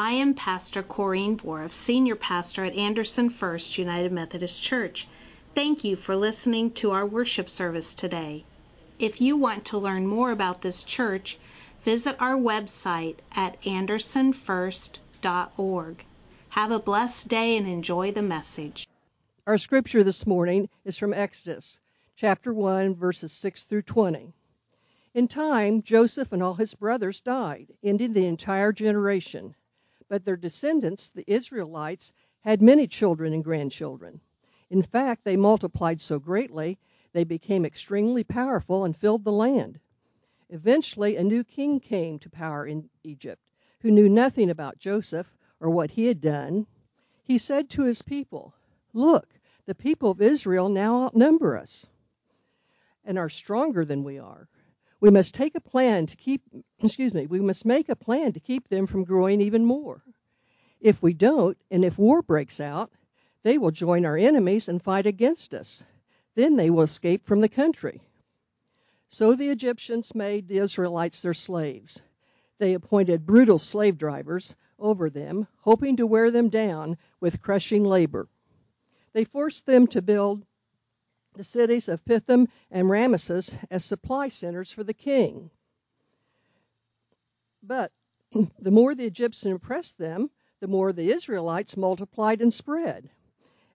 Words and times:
I 0.00 0.12
am 0.12 0.34
Pastor 0.34 0.84
Corrine 0.84 1.36
Borov, 1.36 1.72
Senior 1.72 2.14
Pastor 2.14 2.64
at 2.64 2.76
Anderson 2.76 3.30
First 3.30 3.78
United 3.78 4.12
Methodist 4.12 4.62
Church. 4.62 5.08
Thank 5.56 5.82
you 5.82 5.96
for 5.96 6.14
listening 6.14 6.70
to 6.74 6.92
our 6.92 7.04
worship 7.04 7.50
service 7.50 7.94
today. 7.94 8.44
If 9.00 9.20
you 9.20 9.36
want 9.36 9.64
to 9.64 9.78
learn 9.78 10.06
more 10.06 10.30
about 10.30 10.62
this 10.62 10.84
church, 10.84 11.36
visit 11.82 12.14
our 12.20 12.36
website 12.36 13.16
at 13.32 13.60
andersonfirst.org. 13.62 16.04
Have 16.50 16.70
a 16.70 16.78
blessed 16.78 17.26
day 17.26 17.56
and 17.56 17.66
enjoy 17.66 18.12
the 18.12 18.22
message. 18.22 18.86
Our 19.48 19.58
scripture 19.58 20.04
this 20.04 20.28
morning 20.28 20.68
is 20.84 20.96
from 20.96 21.12
Exodus, 21.12 21.80
chapter 22.14 22.54
1, 22.54 22.94
verses 22.94 23.32
6 23.32 23.64
through 23.64 23.82
20. 23.82 24.32
In 25.14 25.26
time, 25.26 25.82
Joseph 25.82 26.30
and 26.30 26.40
all 26.40 26.54
his 26.54 26.74
brothers 26.74 27.20
died, 27.20 27.66
ending 27.82 28.12
the 28.12 28.26
entire 28.26 28.72
generation. 28.72 29.56
But 30.08 30.24
their 30.24 30.36
descendants, 30.36 31.10
the 31.10 31.24
Israelites, 31.30 32.12
had 32.40 32.62
many 32.62 32.86
children 32.86 33.34
and 33.34 33.44
grandchildren. 33.44 34.20
In 34.70 34.82
fact, 34.82 35.24
they 35.24 35.36
multiplied 35.36 36.00
so 36.00 36.18
greatly, 36.18 36.78
they 37.12 37.24
became 37.24 37.64
extremely 37.64 38.24
powerful 38.24 38.84
and 38.84 38.96
filled 38.96 39.24
the 39.24 39.32
land. 39.32 39.80
Eventually, 40.50 41.16
a 41.16 41.24
new 41.24 41.44
king 41.44 41.80
came 41.80 42.18
to 42.20 42.30
power 42.30 42.66
in 42.66 42.88
Egypt, 43.04 43.42
who 43.80 43.90
knew 43.90 44.08
nothing 44.08 44.50
about 44.50 44.78
Joseph 44.78 45.36
or 45.60 45.70
what 45.70 45.90
he 45.90 46.06
had 46.06 46.20
done. 46.20 46.66
He 47.22 47.38
said 47.38 47.68
to 47.70 47.82
his 47.84 48.02
people, 48.02 48.54
Look, 48.94 49.28
the 49.66 49.74
people 49.74 50.10
of 50.10 50.22
Israel 50.22 50.68
now 50.68 51.04
outnumber 51.04 51.56
us 51.58 51.86
and 53.04 53.18
are 53.18 53.28
stronger 53.28 53.84
than 53.84 54.04
we 54.04 54.18
are. 54.18 54.48
We 55.00 55.10
must 55.10 55.34
take 55.34 55.54
a 55.54 55.60
plan 55.60 56.06
to 56.06 56.16
keep, 56.16 56.42
excuse 56.82 57.14
me, 57.14 57.26
we 57.26 57.40
must 57.40 57.64
make 57.64 57.88
a 57.88 57.96
plan 57.96 58.32
to 58.32 58.40
keep 58.40 58.68
them 58.68 58.86
from 58.86 59.04
growing 59.04 59.40
even 59.40 59.64
more. 59.64 60.02
If 60.80 61.02
we 61.02 61.12
don't, 61.12 61.56
and 61.70 61.84
if 61.84 61.98
war 61.98 62.22
breaks 62.22 62.60
out, 62.60 62.90
they 63.42 63.58
will 63.58 63.70
join 63.70 64.04
our 64.04 64.16
enemies 64.16 64.68
and 64.68 64.82
fight 64.82 65.06
against 65.06 65.54
us. 65.54 65.84
Then 66.34 66.56
they 66.56 66.70
will 66.70 66.82
escape 66.82 67.26
from 67.26 67.40
the 67.40 67.48
country. 67.48 68.00
So 69.08 69.34
the 69.34 69.48
Egyptians 69.48 70.14
made 70.14 70.48
the 70.48 70.58
Israelites 70.58 71.22
their 71.22 71.34
slaves. 71.34 72.02
They 72.58 72.74
appointed 72.74 73.26
brutal 73.26 73.58
slave 73.58 73.98
drivers 73.98 74.54
over 74.78 75.10
them, 75.10 75.46
hoping 75.60 75.96
to 75.96 76.06
wear 76.06 76.30
them 76.30 76.48
down 76.48 76.98
with 77.20 77.40
crushing 77.40 77.84
labor. 77.84 78.28
They 79.12 79.24
forced 79.24 79.64
them 79.66 79.86
to 79.88 80.02
build 80.02 80.44
the 81.38 81.44
cities 81.44 81.88
of 81.88 82.04
Pithom 82.04 82.48
and 82.68 82.90
Ramesses 82.90 83.54
as 83.70 83.84
supply 83.84 84.26
centers 84.26 84.72
for 84.72 84.82
the 84.82 84.92
king. 84.92 85.48
But 87.62 87.92
the 88.58 88.72
more 88.72 88.92
the 88.92 89.04
Egyptians 89.04 89.54
oppressed 89.54 89.98
them, 89.98 90.30
the 90.58 90.66
more 90.66 90.92
the 90.92 91.12
Israelites 91.12 91.76
multiplied 91.76 92.42
and 92.42 92.52
spread, 92.52 93.08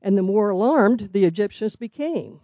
and 0.01 0.17
the 0.17 0.21
more 0.21 0.49
alarmed 0.49 1.11
the 1.13 1.23
Egyptians 1.23 1.77
became. 1.77 2.41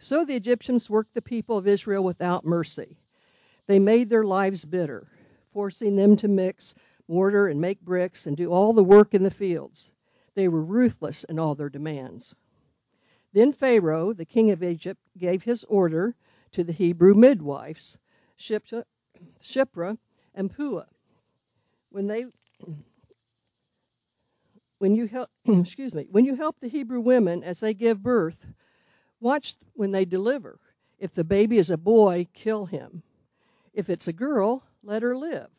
So 0.00 0.24
the 0.24 0.34
Egyptians 0.34 0.90
worked 0.90 1.14
the 1.14 1.22
people 1.22 1.56
of 1.56 1.68
Israel 1.68 2.02
without 2.02 2.44
mercy. 2.44 2.98
They 3.68 3.78
made 3.78 4.10
their 4.10 4.24
lives 4.24 4.64
bitter, 4.64 5.06
forcing 5.52 5.94
them 5.94 6.16
to 6.16 6.26
mix 6.26 6.74
mortar 7.06 7.46
and 7.46 7.60
make 7.60 7.80
bricks 7.82 8.26
and 8.26 8.36
do 8.36 8.50
all 8.50 8.72
the 8.72 8.82
work 8.82 9.14
in 9.14 9.22
the 9.22 9.30
fields. 9.30 9.92
They 10.34 10.48
were 10.48 10.60
ruthless 10.60 11.22
in 11.22 11.38
all 11.38 11.54
their 11.54 11.70
demands. 11.70 12.34
Then 13.32 13.52
Pharaoh, 13.52 14.12
the 14.12 14.24
king 14.24 14.50
of 14.50 14.62
Egypt, 14.62 15.00
gave 15.18 15.42
his 15.42 15.64
order 15.64 16.14
to 16.52 16.64
the 16.64 16.72
Hebrew 16.72 17.14
midwives, 17.14 17.98
Shiphrah 18.38 19.98
and 20.34 20.50
Puah. 20.50 20.86
When 21.90 22.06
they 22.06 22.26
when 24.78 24.94
you 24.94 25.06
help 25.06 25.30
excuse 25.44 25.94
me, 25.94 26.06
when 26.10 26.24
you 26.24 26.34
help 26.34 26.60
the 26.60 26.68
Hebrew 26.68 27.00
women 27.00 27.42
as 27.42 27.60
they 27.60 27.74
give 27.74 28.02
birth, 28.02 28.46
watch 29.20 29.56
when 29.74 29.90
they 29.90 30.04
deliver. 30.04 30.58
If 30.98 31.12
the 31.12 31.24
baby 31.24 31.58
is 31.58 31.70
a 31.70 31.76
boy, 31.76 32.28
kill 32.32 32.66
him. 32.66 33.02
If 33.74 33.90
it's 33.90 34.08
a 34.08 34.12
girl, 34.12 34.62
let 34.82 35.02
her 35.02 35.16
live. 35.16 35.50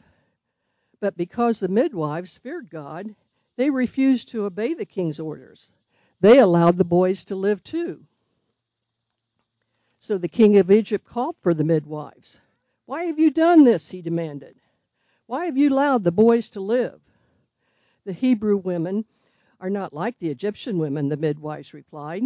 But 0.99 1.15
because 1.15 1.59
the 1.59 1.67
midwives 1.67 2.37
feared 2.37 2.69
God, 2.69 3.13
they 3.55 3.69
refused 3.69 4.29
to 4.29 4.45
obey 4.45 4.73
the 4.73 4.85
king's 4.85 5.19
orders 5.19 5.71
they 6.19 6.39
allowed 6.39 6.77
the 6.77 6.83
boys 6.85 7.25
to 7.25 7.35
live 7.35 7.63
too. 7.63 8.03
So 9.99 10.17
the 10.17 10.27
king 10.27 10.57
of 10.57 10.71
Egypt 10.71 11.05
called 11.05 11.35
for 11.41 11.53
the 11.53 11.63
midwives. 11.63 12.39
Why 12.85 13.05
have 13.05 13.19
you 13.19 13.31
done 13.31 13.63
this? 13.63 13.89
he 13.89 14.01
demanded. 14.01 14.55
Why 15.25 15.45
have 15.45 15.57
you 15.57 15.69
allowed 15.69 16.03
the 16.03 16.11
boys 16.11 16.49
to 16.51 16.61
live? 16.61 17.01
The 18.05 18.13
Hebrew 18.13 18.57
women 18.57 19.05
are 19.59 19.69
not 19.69 19.93
like 19.93 20.17
the 20.19 20.29
Egyptian 20.29 20.77
women, 20.77 21.07
the 21.07 21.17
midwives 21.17 21.73
replied. 21.73 22.23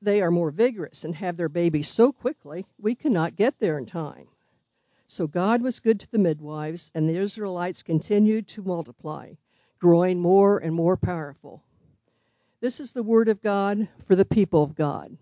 They 0.00 0.22
are 0.22 0.30
more 0.30 0.50
vigorous 0.50 1.04
and 1.04 1.14
have 1.14 1.36
their 1.36 1.50
babies 1.50 1.88
so 1.88 2.12
quickly 2.12 2.66
we 2.80 2.94
cannot 2.94 3.36
get 3.36 3.58
there 3.58 3.78
in 3.78 3.86
time. 3.86 4.26
So 5.08 5.26
God 5.26 5.60
was 5.60 5.80
good 5.80 6.00
to 6.00 6.10
the 6.10 6.18
midwives, 6.18 6.90
and 6.94 7.06
the 7.06 7.18
Israelites 7.18 7.82
continued 7.82 8.48
to 8.48 8.62
multiply, 8.62 9.34
growing 9.78 10.18
more 10.18 10.58
and 10.58 10.74
more 10.74 10.96
powerful. 10.96 11.62
This 12.62 12.78
is 12.78 12.92
the 12.92 13.02
word 13.02 13.28
of 13.28 13.42
God 13.42 13.88
for 14.06 14.14
the 14.14 14.24
people 14.24 14.62
of 14.62 14.76
God. 14.76 15.16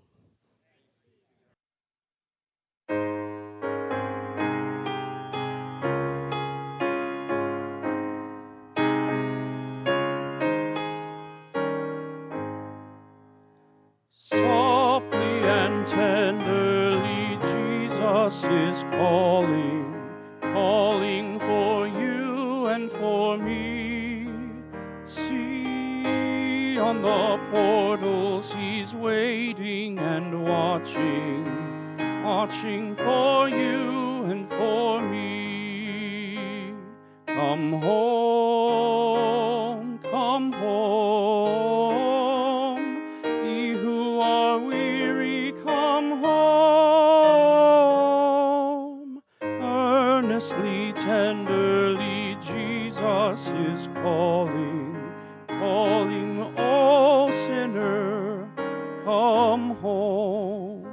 Come 59.60 59.76
home. 59.76 60.86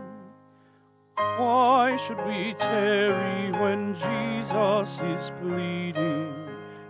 Why 1.15 1.95
should 1.97 2.17
we 2.27 2.53
tarry 2.53 3.51
when 3.61 3.95
Jesus 3.95 5.01
is 5.01 5.31
pleading, 5.41 6.33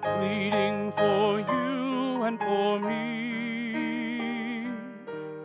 pleading 0.01 0.91
for 0.93 1.39
you 1.39 2.23
and 2.23 2.39
for 2.39 2.79
me? 2.79 4.67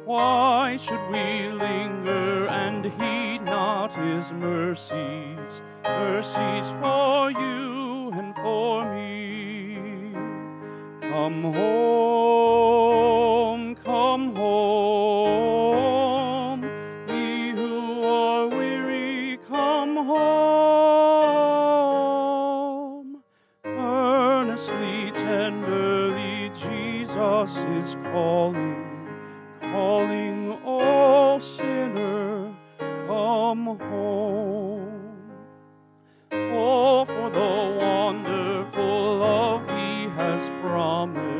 Why 0.06 0.78
should 0.78 1.04
we 1.10 1.48
linger 1.66 2.46
and 2.46 2.84
heed 2.84 3.42
not 3.44 3.94
his 3.94 4.32
mercies, 4.32 5.60
mercies 5.84 6.66
for 6.80 7.30
you 7.30 8.10
and 8.14 8.34
for 8.36 8.90
me? 8.94 10.14
Come 11.02 11.42
home, 11.42 11.91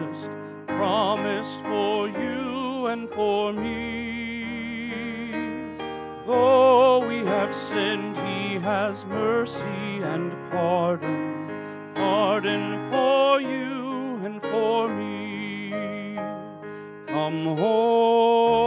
Promise 0.03 0.29
promised 0.67 1.61
for 1.63 2.09
you 2.09 2.87
and 2.87 3.09
for 3.11 3.53
me. 3.53 4.49
Though 6.27 7.07
we 7.07 7.19
have 7.19 7.55
sinned, 7.55 8.17
he 8.17 8.55
has 8.59 9.05
mercy 9.07 10.03
and 10.03 10.33
pardon, 10.51 11.93
pardon 11.95 12.91
for 12.91 13.41
you 13.41 14.19
and 14.25 14.43
for 14.43 14.89
me. 14.89 16.17
Come 17.07 17.57
home. 17.57 18.62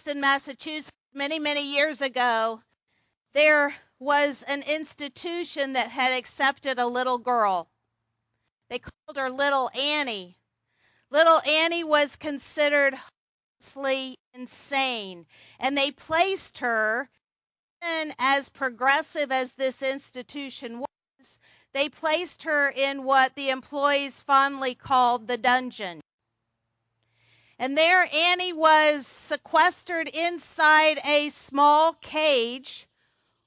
Boston, 0.00 0.20
Massachusetts, 0.22 0.96
many, 1.12 1.38
many 1.38 1.60
years 1.60 2.00
ago, 2.00 2.62
there 3.34 3.76
was 3.98 4.42
an 4.44 4.62
institution 4.62 5.74
that 5.74 5.90
had 5.90 6.14
accepted 6.14 6.78
a 6.78 6.86
little 6.86 7.18
girl. 7.18 7.68
They 8.70 8.78
called 8.78 9.18
her 9.18 9.28
Little 9.28 9.70
Annie. 9.74 10.38
Little 11.10 11.42
Annie 11.46 11.84
was 11.84 12.16
considered 12.16 12.94
hopelessly 12.94 14.16
insane, 14.32 15.26
and 15.58 15.76
they 15.76 15.90
placed 15.90 16.56
her, 16.60 17.10
and 17.82 18.14
as 18.18 18.48
progressive 18.48 19.30
as 19.30 19.52
this 19.52 19.82
institution 19.82 20.78
was, 20.78 21.38
they 21.74 21.90
placed 21.90 22.44
her 22.44 22.70
in 22.70 23.04
what 23.04 23.34
the 23.34 23.50
employees 23.50 24.22
fondly 24.22 24.74
called 24.74 25.26
the 25.26 25.36
dungeon. 25.36 26.00
And 27.60 27.76
there 27.76 28.08
Annie 28.10 28.54
was 28.54 29.06
sequestered 29.06 30.08
inside 30.08 30.98
a 31.04 31.28
small 31.28 31.92
cage, 31.92 32.88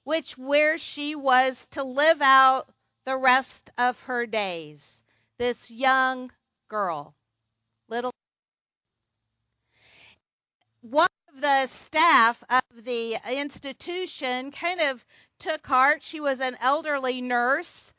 which 0.03 0.37
where 0.37 0.77
she 0.77 1.15
was 1.15 1.65
to 1.71 1.83
live 1.83 2.21
out 2.21 2.71
the 3.05 3.17
rest 3.17 3.71
of 3.75 3.99
her 4.01 4.27
days. 4.27 5.01
This 5.39 5.71
young 5.71 6.31
girl, 6.67 7.15
little 7.87 8.13
one 10.81 11.09
of 11.33 11.41
the 11.41 11.65
staff 11.65 12.43
of 12.51 12.61
the 12.85 13.17
institution 13.31 14.51
kind 14.51 14.79
of 14.79 15.03
took 15.39 15.65
heart. 15.65 16.03
She 16.03 16.19
was 16.19 16.39
an 16.39 16.55
elderly 16.61 17.19
nurse 17.19 17.91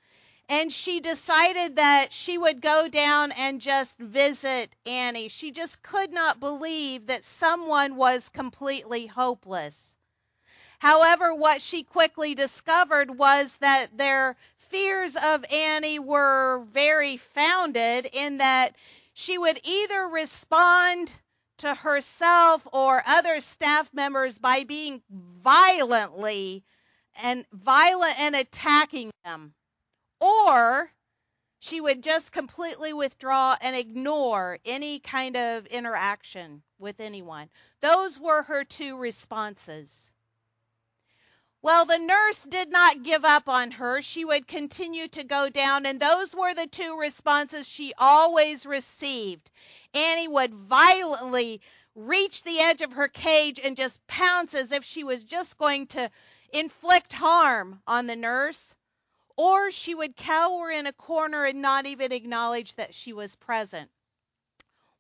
and 0.49 0.73
she 0.73 1.01
decided 1.01 1.77
that 1.77 2.13
she 2.13 2.37
would 2.37 2.61
go 2.61 2.89
down 2.89 3.33
and 3.33 3.61
just 3.61 3.99
visit 3.99 4.71
Annie. 4.85 5.29
She 5.29 5.51
just 5.51 5.83
could 5.83 6.13
not 6.13 6.41
believe 6.41 7.07
that 7.07 7.25
someone 7.25 7.97
was 7.97 8.29
completely 8.29 9.07
hopeless. 9.07 9.97
However, 10.79 11.35
what 11.35 11.63
she 11.63 11.83
quickly 11.83 12.35
discovered 12.35 13.11
was 13.11 13.57
that 13.57 13.97
their 13.97 14.37
fears 14.59 15.17
of 15.17 15.45
Annie 15.51 15.99
were 15.99 16.65
very 16.73 17.17
founded 17.17 18.07
in 18.13 18.39
that 18.39 18.77
she 19.15 19.39
would 19.39 19.61
either 19.65 20.09
respond 20.09 21.13
to 21.59 21.75
herself 21.75 22.67
or 22.73 23.03
other 23.07 23.41
staff 23.41 23.89
members 23.95 24.39
by 24.39 24.65
being 24.65 25.01
violently 25.11 26.65
and 27.23 27.47
violent 27.53 28.19
and 28.21 28.37
attacking 28.37 29.11
them 29.25 29.55
or 30.25 30.91
she 31.59 31.81
would 31.81 32.03
just 32.03 32.33
completely 32.33 32.95
withdraw 32.95 33.57
and 33.61 33.77
ignore 33.77 34.59
any 34.65 34.99
kind 34.99 35.37
of 35.37 35.67
interaction 35.67 36.63
with 36.79 36.99
anyone. 37.01 37.51
Those 37.81 38.19
were 38.19 38.43
her 38.43 38.65
two 38.65 38.97
responses. 38.97 40.11
Well, 41.61 41.85
the 41.85 41.99
nurse 41.99 42.43
did 42.43 42.71
not 42.71 43.03
give 43.03 43.25
up 43.25 43.49
on 43.51 43.71
her. 43.73 44.01
She 44.01 44.25
would 44.25 44.47
continue 44.47 45.09
to 45.09 45.25
go 45.25 45.49
down, 45.51 45.85
and 45.85 46.01
those 46.01 46.35
were 46.35 46.55
the 46.55 46.67
two 46.67 46.99
responses 46.99 47.69
she 47.69 47.93
always 47.99 48.65
received. 48.65 49.51
Annie 49.93 50.29
would 50.29 50.55
violently 50.55 51.61
reach 51.95 52.43
the 52.43 52.61
edge 52.61 52.81
of 52.81 52.93
her 52.93 53.09
cage 53.09 53.61
and 53.63 53.77
just 53.77 54.07
pounce 54.07 54.55
as 54.55 54.73
if 54.73 54.85
she 54.85 55.05
was 55.05 55.23
just 55.23 55.59
going 55.59 55.87
to 55.89 56.11
inflict 56.53 57.13
harm 57.13 57.81
on 57.87 58.07
the 58.07 58.17
nurse 58.17 58.75
or 59.37 59.71
she 59.71 59.95
would 59.95 60.17
cower 60.17 60.71
in 60.71 60.87
a 60.87 60.93
corner 60.93 61.45
and 61.45 61.61
not 61.61 61.87
even 61.87 62.13
acknowledge 62.13 62.75
that 62.75 62.95
she 62.95 63.13
was 63.13 63.35
present. 63.37 63.91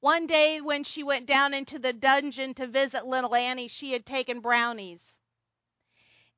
One 0.00 0.26
day, 0.26 0.60
when 0.60 0.84
she 0.84 1.02
went 1.02 1.26
down 1.26 1.54
into 1.54 1.78
the 1.78 1.92
dungeon 1.92 2.54
to 2.54 2.66
visit 2.66 3.06
little 3.06 3.34
Annie, 3.34 3.69
she 3.69 3.92
had 3.92 4.04
taken 4.04 4.40
brownies. 4.40 5.19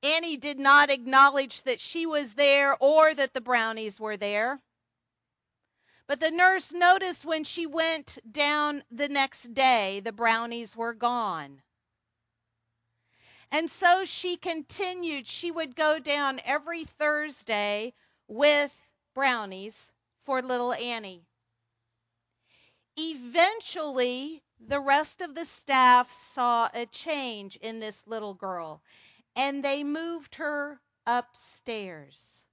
Annie 0.02 0.37
did 0.37 0.58
not 0.60 0.90
acknowledge 0.90 1.62
that 1.62 1.81
she 1.81 2.06
was 2.06 2.34
there 2.34 2.76
or 2.81 3.12
that 3.14 3.34
the 3.34 3.40
brownies 3.40 3.98
were 3.98 4.16
there. 4.16 4.60
But 6.06 6.20
the 6.20 6.31
nurse 6.31 6.72
noticed 6.72 7.25
when 7.25 7.43
she 7.43 7.66
went 7.66 8.19
down 8.31 8.84
the 8.93 9.08
next 9.08 9.52
day, 9.52 10.00
the 10.00 10.12
brownies 10.12 10.76
were 10.76 10.94
gone. 10.94 11.60
And 13.50 13.70
so 13.70 14.04
she 14.04 14.37
continued. 14.37 15.26
She 15.26 15.50
would 15.50 15.76
go 15.76 15.98
down 15.98 16.40
every 16.44 16.84
Thursday 16.84 17.94
with 18.28 18.72
brownies 19.14 19.90
for 20.25 20.43
little 20.43 20.72
Annie. 20.72 21.26
Eventually, 22.98 24.43
the 24.58 24.81
rest 24.81 25.20
of 25.20 25.34
the 25.34 25.44
staff 25.44 26.12
saw 26.12 26.69
a 26.72 26.87
change 26.87 27.56
in 27.56 27.78
this 27.78 28.02
little 28.06 28.34
girl, 28.34 28.82
and 29.34 29.62
they 29.62 29.84
moved 29.84 30.37
her 30.37 30.81
upstairs. 31.06 32.44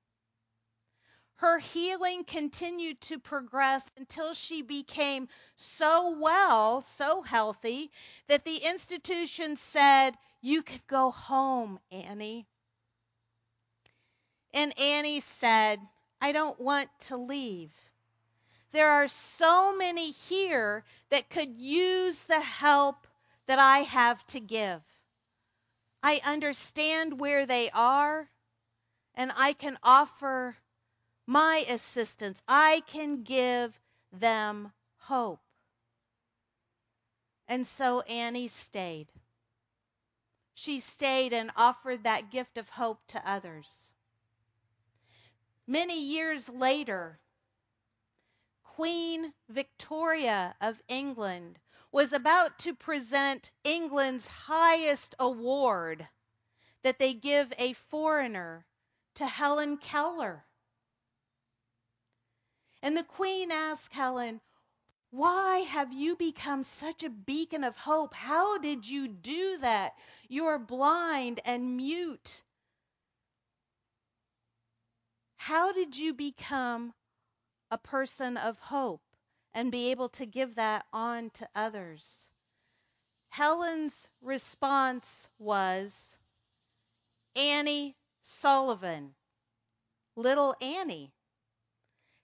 Her 1.35 1.59
healing 1.59 2.23
continued 2.23 3.01
to 3.01 3.19
progress 3.19 3.89
until 3.97 4.33
she 4.33 4.61
became 4.61 5.27
so 5.55 6.11
well, 6.11 6.81
so 6.81 7.21
healthy, 7.21 7.91
that 8.27 8.45
the 8.45 8.57
institution 8.57 9.57
said, 9.57 10.17
You 10.45 10.61
can 10.61 10.81
go 10.87 11.09
home, 11.09 11.79
Annie. 11.89 12.45
And 14.53 14.77
Annie 14.77 15.21
said, 15.21 15.79
I 16.19 16.33
don't 16.33 16.59
want 16.59 16.89
to 17.07 17.15
leave. 17.15 17.71
There 18.73 18.89
are 18.89 19.07
so 19.07 19.73
many 19.77 20.11
here 20.11 20.83
that 21.11 21.29
could 21.29 21.55
use 21.55 22.23
the 22.23 22.41
help 22.41 23.07
that 23.45 23.57
I 23.57 23.79
have 23.83 24.27
to 24.27 24.41
give. 24.41 24.81
I 26.03 26.19
understand 26.25 27.21
where 27.21 27.45
they 27.45 27.69
are, 27.69 28.29
and 29.15 29.31
I 29.37 29.53
can 29.53 29.79
offer 29.81 30.57
my 31.25 31.65
assistance. 31.69 32.43
I 32.49 32.83
can 32.87 33.23
give 33.23 33.79
them 34.11 34.73
hope. 34.97 35.39
And 37.47 37.65
so 37.65 38.01
Annie 38.01 38.49
stayed. 38.49 39.07
She 40.63 40.79
stayed 40.79 41.33
and 41.33 41.51
offered 41.57 42.03
that 42.03 42.29
gift 42.31 42.57
of 42.57 42.69
hope 42.69 43.05
to 43.07 43.29
others. 43.29 43.91
Many 45.67 46.01
years 46.01 46.47
later, 46.47 47.19
Queen 48.63 49.33
Victoria 49.49 50.55
of 50.61 50.81
England 50.87 51.59
was 51.91 52.13
about 52.13 52.59
to 52.59 52.73
present 52.73 53.51
England's 53.65 54.25
highest 54.25 55.15
award 55.19 56.07
that 56.81 56.97
they 56.97 57.13
give 57.13 57.51
a 57.57 57.73
foreigner 57.73 58.65
to 59.15 59.27
Helen 59.27 59.75
Keller. 59.75 60.45
And 62.81 62.95
the 62.95 63.03
Queen 63.03 63.51
asked 63.51 63.91
Helen, 63.91 64.39
Why 65.13 65.59
have 65.59 65.93
you 65.93 66.15
become 66.15 66.63
such 66.63 67.03
a 67.03 67.09
beacon 67.09 67.63
of 67.63 67.77
hope? 67.77 68.15
How 68.15 68.57
did 68.57 68.89
you 68.89 69.07
do 69.07 69.59
that? 69.59 69.93
You're 70.27 70.57
blind 70.57 71.39
and 71.45 71.77
mute. 71.77 72.41
How 75.37 75.71
did 75.71 75.95
you 75.95 76.15
become 76.15 76.93
a 77.69 77.77
person 77.77 78.37
of 78.37 78.59
hope 78.59 79.01
and 79.53 79.71
be 79.71 79.91
able 79.91 80.09
to 80.09 80.25
give 80.25 80.55
that 80.55 80.85
on 80.91 81.29
to 81.31 81.47
others. 81.55 82.29
Helen's 83.29 84.07
response 84.21 85.27
was 85.39 86.17
Annie 87.35 87.95
Sullivan, 88.21 89.15
little 90.15 90.55
Annie, 90.61 91.11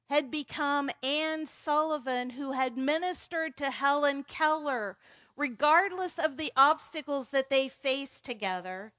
had 0.09 0.31
become 0.31 0.89
Anne 1.03 1.45
Sullivan, 1.45 2.31
who 2.31 2.51
had 2.51 2.75
ministered 2.75 3.55
to 3.55 3.69
Helen 3.69 4.23
Keller, 4.23 4.97
regardless 5.35 6.17
of 6.17 6.35
the 6.35 6.51
obstacles 6.57 7.29
that 7.29 7.51
they 7.51 7.69
faced 7.69 8.25
together. 8.25 8.91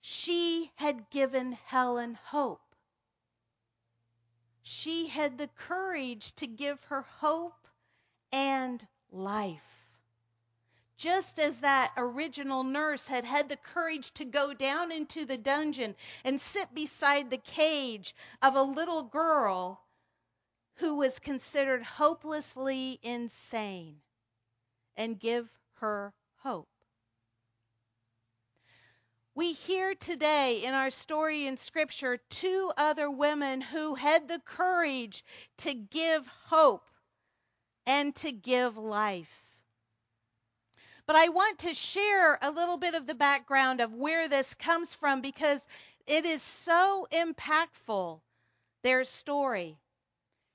She 0.00 0.72
had 0.74 1.08
given 1.10 1.52
Helen 1.52 2.14
hope 2.16 2.60
she 4.62 5.06
had 5.06 5.38
the 5.38 5.46
courage 5.46 6.34
to 6.36 6.46
give 6.48 6.82
her 6.84 7.02
hope 7.02 7.68
and 8.32 8.84
life. 9.12 9.62
just 10.96 11.38
as 11.38 11.58
that 11.60 11.92
original 11.96 12.64
nurse 12.64 13.06
had 13.06 13.24
had 13.24 13.48
the 13.48 13.56
courage 13.56 14.12
to 14.14 14.24
go 14.24 14.52
down 14.52 14.90
into 14.90 15.24
the 15.24 15.38
dungeon 15.38 15.94
and 16.24 16.40
sit 16.40 16.74
beside 16.74 17.30
the 17.30 17.38
cage 17.38 18.14
of 18.42 18.56
a 18.56 18.62
little 18.62 19.02
girl 19.04 19.80
who 20.80 20.96
was 20.96 21.18
considered 21.18 21.82
hopelessly 21.82 22.98
insane 23.02 23.96
and 24.96 25.20
give 25.20 25.46
her 25.74 26.12
hope. 26.38 26.68
We 29.34 29.52
hear 29.52 29.94
today 29.94 30.64
in 30.64 30.72
our 30.72 30.90
story 30.90 31.46
in 31.46 31.58
Scripture 31.58 32.18
two 32.30 32.72
other 32.76 33.10
women 33.10 33.60
who 33.60 33.94
had 33.94 34.26
the 34.26 34.40
courage 34.40 35.22
to 35.58 35.74
give 35.74 36.26
hope 36.46 36.86
and 37.86 38.14
to 38.16 38.32
give 38.32 38.76
life. 38.76 39.30
But 41.06 41.16
I 41.16 41.28
want 41.28 41.58
to 41.60 41.74
share 41.74 42.38
a 42.40 42.50
little 42.50 42.76
bit 42.78 42.94
of 42.94 43.06
the 43.06 43.14
background 43.14 43.80
of 43.80 43.92
where 43.92 44.28
this 44.28 44.54
comes 44.54 44.94
from 44.94 45.20
because 45.20 45.66
it 46.06 46.24
is 46.24 46.42
so 46.42 47.06
impactful, 47.12 48.20
their 48.82 49.04
story. 49.04 49.78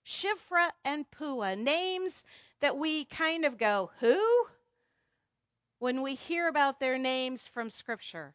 Shiphrah 0.06 0.72
and 0.84 1.10
Puah, 1.12 1.56
names 1.56 2.24
that 2.60 2.78
we 2.78 3.06
kind 3.06 3.46
of 3.46 3.58
go, 3.58 3.92
who? 4.00 4.48
When 5.80 6.02
we 6.02 6.16
hear 6.16 6.48
about 6.48 6.80
their 6.80 6.98
names 6.98 7.48
from 7.48 7.70
Scripture. 7.70 8.34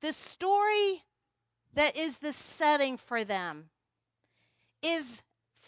The 0.00 0.12
story 0.12 1.02
that 1.74 1.96
is 1.96 2.18
the 2.18 2.32
setting 2.32 2.96
for 2.96 3.24
them 3.24 3.68
is 4.82 5.22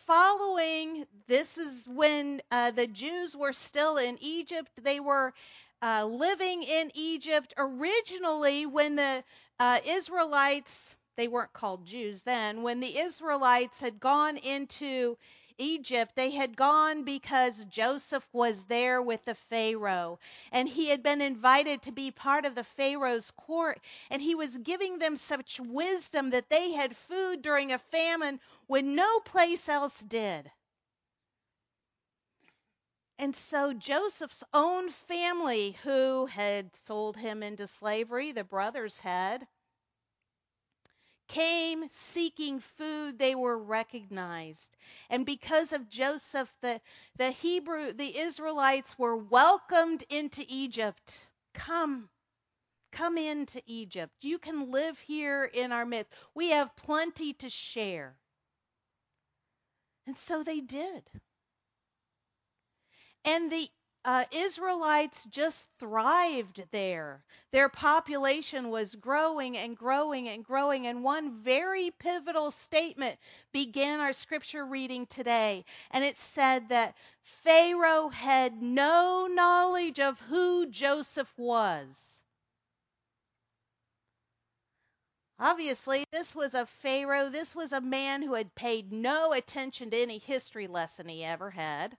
following, 0.07 1.07
this 1.27 1.59
is 1.59 1.87
when 1.87 2.41
uh, 2.51 2.71
the 2.71 2.87
Jews 2.87 3.37
were 3.37 3.53
still 3.53 3.97
in 3.97 4.19
Egypt. 4.21 4.71
They 4.83 5.01
were 5.01 5.35
uh, 5.83 6.07
living 6.07 6.63
in 6.63 6.91
Egypt 6.95 7.55
originally 7.57 8.67
when 8.67 8.97
the 8.97 9.25
uh, 9.59 9.81
Israelites, 9.85 10.97
they 11.19 11.27
weren't 11.27 11.53
called 11.53 11.85
Jews 11.85 12.23
then, 12.23 12.63
when 12.63 12.79
the 12.79 12.97
Israelites 12.97 13.81
had 13.81 13.99
gone 13.99 14.37
into 14.37 15.19
Egypt, 15.59 16.13
they 16.15 16.31
had 16.31 16.57
gone 16.57 17.03
because 17.03 17.65
Joseph 17.65 18.25
was 18.33 18.63
there 18.67 19.03
with 19.03 19.25
the 19.25 19.35
Pharaoh. 19.35 20.21
And 20.53 20.69
he 20.69 20.87
had 20.87 21.03
been 21.03 21.21
invited 21.21 21.83
to 21.83 21.91
be 21.91 22.13
part 22.13 22.45
of 22.45 22.55
the 22.55 22.63
Pharaoh's 22.63 23.33
court. 23.33 23.81
And 24.11 24.23
he 24.23 24.37
was 24.37 24.57
giving 24.59 25.01
them 25.01 25.17
such 25.17 25.59
wisdom 25.59 26.31
that 26.31 26.49
they 26.49 26.71
had 26.71 26.97
food 26.97 27.43
during 27.43 27.73
a 27.73 27.79
famine 27.79 28.39
when 28.69 28.95
no 28.95 29.19
place 29.19 29.69
else 29.69 29.99
did. 29.99 30.49
And 33.19 33.35
so 33.35 33.73
Joseph's 33.73 34.45
own 34.55 34.91
family, 34.91 35.77
who 35.83 36.27
had 36.27 36.71
sold 36.87 37.17
him 37.17 37.43
into 37.43 37.67
slavery, 37.67 38.31
the 38.31 38.45
brothers 38.45 39.01
had, 39.01 39.49
came 41.29 41.89
seeking 41.89 42.61
food, 42.61 43.19
they 43.19 43.35
were 43.35 43.59
recognized. 43.59 44.77
And 45.11 45.25
because 45.25 45.73
of 45.73 45.89
Joseph, 45.89 46.53
the, 46.63 46.81
the 47.17 47.31
Hebrew, 47.31 47.93
the 47.93 48.19
Israelites 48.19 48.99
were 48.99 49.17
welcomed 49.17 50.05
into 50.11 50.45
Egypt. 50.49 51.27
Come, 51.55 52.09
come 52.93 53.19
into 53.19 53.63
Egypt. 53.67 54.13
You 54.23 54.39
can 54.39 54.71
live 54.71 54.99
here 55.01 55.45
in 55.45 55.73
our 55.73 55.87
midst. 55.87 56.13
We 56.35 56.51
have 56.51 56.75
plenty 56.77 57.35
to 57.35 57.49
share. 57.49 58.17
And 60.07 60.17
so 60.17 60.43
they 60.43 60.61
did. 60.61 61.03
And 63.25 63.53
the 63.53 63.69
uh, 64.09 64.25
Israelites 64.33 65.23
just 65.27 65.67
thrived 65.79 66.63
there. 66.71 67.23
Their 67.53 67.69
population 67.69 68.71
was 68.71 68.95
growing 68.95 69.59
and 69.59 69.77
growing 69.77 70.31
and 70.31 70.43
growing. 70.43 70.87
And 70.87 71.05
one 71.05 71.43
very 71.43 71.91
pivotal 71.91 72.51
statement 72.51 73.19
began 73.53 74.01
our 74.01 74.15
scripture 74.15 74.65
reading 74.65 75.05
today. 75.05 75.67
And 75.91 76.03
it 76.05 76.17
said 76.17 76.71
that 76.71 76.97
Pharaoh 77.21 78.09
had 78.09 78.63
no 78.63 79.29
knowledge 79.31 80.01
of 80.01 80.19
who 80.21 80.65
Joseph 80.69 81.31
was. 81.37 82.23
Obviously, 85.39 86.07
this 86.13 86.35
was 86.35 86.55
a 86.55 86.65
Pharaoh. 86.65 87.29
This 87.29 87.55
was 87.55 87.75
a 87.75 87.81
man 87.83 88.23
who 88.23 88.33
had 88.33 88.55
paid 88.55 88.91
no 88.91 89.35
attention 89.35 89.91
to 89.91 90.01
any 90.01 90.17
history 90.17 90.67
lesson 90.67 91.11
he 91.11 91.23
ever 91.23 91.51
had. 91.51 91.99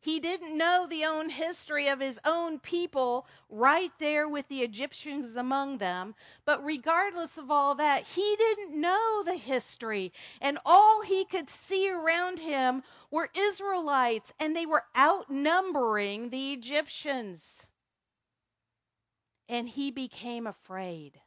He 0.00 0.20
didn't 0.20 0.56
know 0.56 0.86
the 0.86 1.06
own 1.06 1.28
history 1.28 1.88
of 1.88 1.98
his 1.98 2.20
own 2.24 2.60
people 2.60 3.26
right 3.48 3.92
there 3.98 4.28
with 4.28 4.46
the 4.48 4.62
Egyptians 4.62 5.34
among 5.34 5.78
them. 5.78 6.14
But 6.44 6.64
regardless 6.64 7.36
of 7.36 7.50
all 7.50 7.74
that, 7.74 8.04
he 8.04 8.36
didn't 8.36 8.80
know 8.80 9.22
the 9.24 9.34
history. 9.34 10.12
And 10.40 10.58
all 10.64 11.02
he 11.02 11.24
could 11.24 11.50
see 11.50 11.90
around 11.90 12.38
him 12.38 12.84
were 13.10 13.28
Israelites, 13.34 14.32
and 14.38 14.54
they 14.54 14.66
were 14.66 14.84
outnumbering 14.96 16.30
the 16.30 16.52
Egyptians. 16.52 17.66
And 19.48 19.68
he 19.68 19.90
became 19.90 20.46
afraid. 20.46 21.20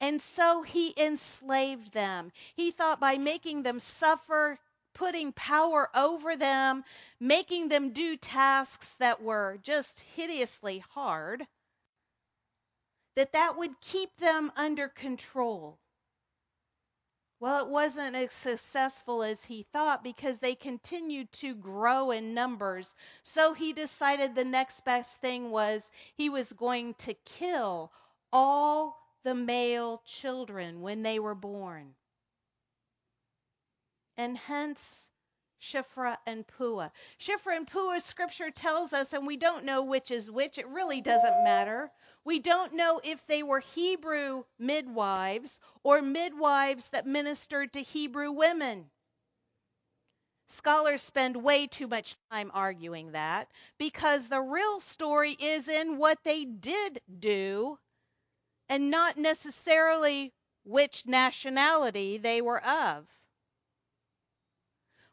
And 0.00 0.22
so 0.22 0.62
he 0.62 0.94
enslaved 0.96 1.92
them. 1.92 2.32
He 2.56 2.70
thought 2.70 2.98
by 2.98 3.18
making 3.18 3.62
them 3.62 3.78
suffer, 3.78 4.58
putting 4.94 5.32
power 5.32 5.88
over 5.94 6.36
them, 6.36 6.84
making 7.20 7.68
them 7.68 7.92
do 7.92 8.16
tasks 8.16 8.94
that 8.94 9.22
were 9.22 9.58
just 9.62 10.00
hideously 10.00 10.78
hard, 10.78 11.46
that 13.16 13.32
that 13.32 13.56
would 13.56 13.80
keep 13.80 14.16
them 14.16 14.52
under 14.56 14.88
control. 14.88 15.78
Well, 17.40 17.64
it 17.64 17.70
wasn't 17.70 18.14
as 18.14 18.32
successful 18.32 19.22
as 19.24 19.44
he 19.44 19.64
thought 19.72 20.04
because 20.04 20.38
they 20.38 20.54
continued 20.54 21.32
to 21.32 21.54
grow 21.56 22.12
in 22.12 22.34
numbers. 22.34 22.94
So 23.24 23.52
he 23.52 23.72
decided 23.72 24.34
the 24.34 24.44
next 24.44 24.84
best 24.84 25.20
thing 25.20 25.50
was 25.50 25.90
he 26.14 26.30
was 26.30 26.52
going 26.52 26.94
to 26.94 27.14
kill 27.14 27.92
all 28.32 28.96
the 29.24 29.34
male 29.34 30.02
children 30.04 30.82
when 30.82 31.02
they 31.02 31.18
were 31.18 31.34
born 31.34 31.96
and 34.16 34.36
hence 34.36 35.08
Shiphrah 35.60 36.18
and 36.26 36.44
Puah. 36.46 36.90
Shiphrah 37.18 37.56
and 37.56 37.66
Puah, 37.68 38.00
scripture 38.00 38.50
tells 38.50 38.92
us, 38.92 39.12
and 39.12 39.26
we 39.26 39.36
don't 39.36 39.64
know 39.64 39.82
which 39.82 40.10
is 40.10 40.30
which. 40.30 40.58
It 40.58 40.66
really 40.66 41.00
doesn't 41.00 41.44
matter. 41.44 41.90
We 42.24 42.40
don't 42.40 42.74
know 42.74 43.00
if 43.04 43.24
they 43.26 43.42
were 43.42 43.60
Hebrew 43.60 44.44
midwives 44.58 45.60
or 45.84 46.02
midwives 46.02 46.88
that 46.88 47.06
ministered 47.06 47.72
to 47.74 47.82
Hebrew 47.82 48.32
women. 48.32 48.90
Scholars 50.48 51.00
spend 51.00 51.36
way 51.36 51.68
too 51.68 51.86
much 51.86 52.16
time 52.30 52.50
arguing 52.52 53.12
that 53.12 53.48
because 53.78 54.28
the 54.28 54.40
real 54.40 54.80
story 54.80 55.32
is 55.32 55.68
in 55.68 55.96
what 55.96 56.22
they 56.24 56.44
did 56.44 57.00
do 57.20 57.78
and 58.68 58.90
not 58.90 59.16
necessarily 59.16 60.32
which 60.64 61.06
nationality 61.06 62.18
they 62.18 62.42
were 62.42 62.62
of 62.64 63.06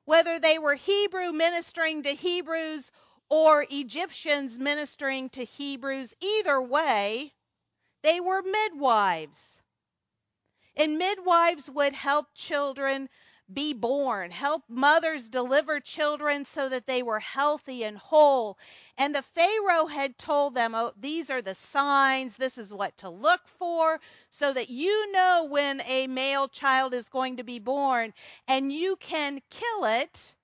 whether 0.09 0.39
they 0.39 0.57
were 0.57 0.73
Hebrew 0.73 1.31
ministering 1.31 2.01
to 2.01 2.09
Hebrews 2.15 2.89
or 3.29 3.63
Egyptians 3.69 4.57
ministering 4.57 5.29
to 5.29 5.45
Hebrews, 5.45 6.15
either 6.19 6.59
way, 6.59 7.31
they 8.01 8.19
were 8.19 8.41
midwives. 8.41 9.61
And 10.75 10.97
midwives 10.97 11.69
would 11.69 11.93
help 11.93 12.25
children 12.33 13.07
be 13.53 13.73
born, 13.73 14.31
help 14.31 14.63
mothers 14.69 15.29
deliver 15.29 15.79
children 15.79 16.45
so 16.45 16.69
that 16.69 16.85
they 16.85 17.03
were 17.03 17.19
healthy 17.19 17.83
and 17.83 17.97
whole. 17.97 18.57
And 18.97 19.13
the 19.15 19.21
Pharaoh 19.21 19.87
had 19.87 20.17
told 20.17 20.55
them, 20.55 20.75
oh, 20.75 20.93
these 20.97 21.29
are 21.29 21.41
the 21.41 21.55
signs, 21.55 22.35
this 22.35 22.57
is 22.57 22.73
what 22.73 22.97
to 22.97 23.09
look 23.09 23.47
for, 23.47 23.99
so 24.29 24.53
that 24.53 24.69
you 24.69 25.11
know 25.11 25.47
when 25.49 25.81
a 25.81 26.07
male 26.07 26.47
child 26.47 26.93
is 26.93 27.09
going 27.09 27.37
to 27.37 27.43
be 27.43 27.59
born, 27.59 28.13
and 28.47 28.71
you 28.71 28.95
can 28.97 29.41
kill 29.49 29.85
it 29.85 30.35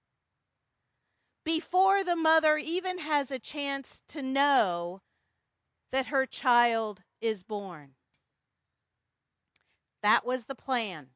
before 1.44 2.04
the 2.04 2.16
mother 2.16 2.58
even 2.58 2.98
has 2.98 3.32
a 3.32 3.40
chance 3.40 4.02
to 4.10 4.22
know 4.22 5.02
that 5.92 6.08
her 6.08 6.26
child 6.26 7.02
is 7.22 7.44
born. 7.44 7.94
That 10.02 10.26
was 10.26 10.46
the 10.46 10.56
plan. 10.56 11.15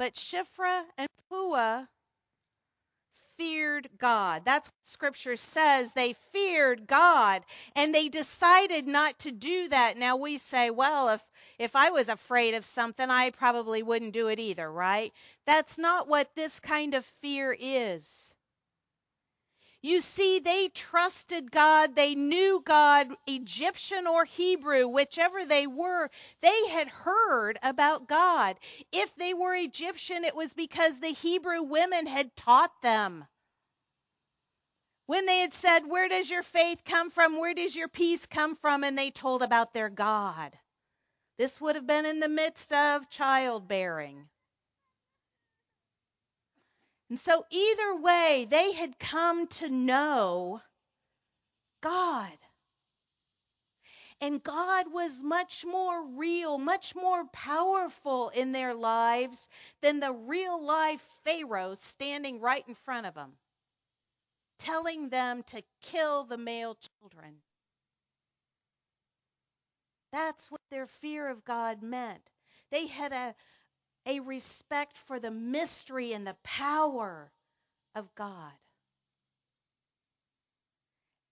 But 0.00 0.14
Shiphrah 0.14 0.86
and 0.96 1.10
Puah 1.28 1.86
feared 3.36 3.90
God. 3.98 4.46
That's 4.46 4.66
what 4.66 4.88
scripture 4.88 5.36
says. 5.36 5.92
They 5.92 6.14
feared 6.32 6.86
God 6.86 7.44
and 7.76 7.94
they 7.94 8.08
decided 8.08 8.86
not 8.86 9.18
to 9.18 9.30
do 9.30 9.68
that. 9.68 9.98
Now 9.98 10.16
we 10.16 10.38
say, 10.38 10.70
well, 10.70 11.10
if 11.10 11.22
if 11.58 11.76
I 11.76 11.90
was 11.90 12.08
afraid 12.08 12.54
of 12.54 12.64
something, 12.64 13.10
I 13.10 13.28
probably 13.28 13.82
wouldn't 13.82 14.14
do 14.14 14.28
it 14.28 14.38
either, 14.38 14.72
right? 14.72 15.12
That's 15.44 15.76
not 15.76 16.08
what 16.08 16.34
this 16.34 16.60
kind 16.60 16.94
of 16.94 17.04
fear 17.20 17.54
is. 17.60 18.29
You 19.82 20.02
see, 20.02 20.40
they 20.40 20.68
trusted 20.68 21.50
God. 21.50 21.96
They 21.96 22.14
knew 22.14 22.62
God, 22.64 23.08
Egyptian 23.26 24.06
or 24.06 24.26
Hebrew, 24.26 24.86
whichever 24.86 25.46
they 25.46 25.66
were. 25.66 26.10
They 26.42 26.68
had 26.68 26.88
heard 26.88 27.58
about 27.62 28.06
God. 28.06 28.58
If 28.92 29.14
they 29.16 29.32
were 29.32 29.54
Egyptian, 29.54 30.24
it 30.24 30.36
was 30.36 30.52
because 30.52 30.98
the 30.98 31.12
Hebrew 31.12 31.62
women 31.62 32.06
had 32.06 32.36
taught 32.36 32.82
them. 32.82 33.26
When 35.06 35.26
they 35.26 35.40
had 35.40 35.54
said, 35.54 35.86
Where 35.86 36.08
does 36.08 36.30
your 36.30 36.42
faith 36.42 36.84
come 36.84 37.10
from? 37.10 37.38
Where 37.38 37.54
does 37.54 37.74
your 37.74 37.88
peace 37.88 38.26
come 38.26 38.54
from? 38.56 38.84
And 38.84 38.98
they 38.98 39.10
told 39.10 39.42
about 39.42 39.72
their 39.72 39.88
God. 39.88 40.58
This 41.38 41.58
would 41.58 41.76
have 41.76 41.86
been 41.86 42.04
in 42.04 42.20
the 42.20 42.28
midst 42.28 42.70
of 42.72 43.08
childbearing. 43.08 44.28
And 47.10 47.18
so, 47.18 47.44
either 47.50 47.96
way, 47.96 48.46
they 48.48 48.72
had 48.72 48.98
come 48.98 49.48
to 49.48 49.68
know 49.68 50.62
God. 51.82 52.38
And 54.20 54.42
God 54.42 54.92
was 54.92 55.22
much 55.22 55.64
more 55.64 56.06
real, 56.06 56.56
much 56.56 56.94
more 56.94 57.24
powerful 57.32 58.28
in 58.28 58.52
their 58.52 58.74
lives 58.74 59.48
than 59.80 59.98
the 59.98 60.12
real 60.12 60.62
life 60.62 61.04
Pharaoh 61.24 61.74
standing 61.74 62.40
right 62.40 62.64
in 62.68 62.74
front 62.74 63.06
of 63.06 63.14
them, 63.14 63.32
telling 64.58 65.08
them 65.08 65.42
to 65.44 65.62
kill 65.82 66.24
the 66.24 66.38
male 66.38 66.76
children. 67.00 67.34
That's 70.12 70.50
what 70.50 70.60
their 70.70 70.86
fear 70.86 71.28
of 71.28 71.44
God 71.44 71.82
meant. 71.82 72.22
They 72.70 72.86
had 72.86 73.12
a, 73.12 73.34
a 74.06 74.20
respect 74.20 74.96
for 74.96 75.20
the 75.20 75.30
mystery 75.30 76.12
and 76.12 76.26
the 76.26 76.36
power 76.42 77.30
of 77.94 78.14
God. 78.14 78.52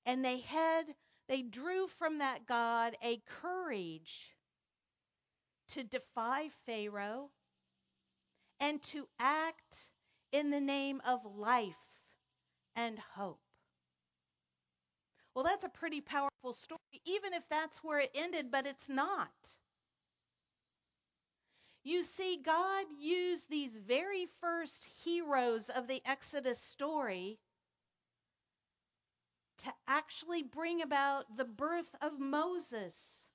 And 0.06 0.24
they 0.24 0.38
had 0.40 0.94
they 1.28 1.42
drew 1.42 1.86
from 1.86 2.18
that 2.18 2.46
God 2.46 2.96
a 3.02 3.20
courage 3.42 4.34
to 5.68 5.84
defy 5.84 6.48
Pharaoh 6.64 7.30
and 8.60 8.82
to 8.84 9.06
act 9.18 9.88
in 10.32 10.50
the 10.50 10.60
name 10.60 11.00
of 11.04 11.24
life 11.24 11.76
and 12.76 12.98
hope. 12.98 13.40
Well, 15.34 15.44
that's 15.44 15.64
a 15.64 15.68
pretty 15.68 16.00
powerful 16.00 16.52
story, 16.52 16.78
even 17.04 17.32
if 17.34 17.42
that's 17.48 17.78
where 17.84 18.00
it 18.00 18.10
ended, 18.14 18.50
but 18.50 18.66
it's 18.66 18.88
not. 18.88 19.30
You 21.88 22.02
see, 22.02 22.36
God 22.36 22.84
used 23.00 23.48
these 23.48 23.74
very 23.78 24.26
first 24.42 24.86
heroes 25.04 25.70
of 25.70 25.86
the 25.86 26.02
Exodus 26.04 26.58
story 26.58 27.38
to 29.60 29.72
actually 29.86 30.42
bring 30.42 30.82
about 30.82 31.34
the 31.34 31.46
birth 31.46 31.88
of 32.02 32.20
Moses. 32.20 33.30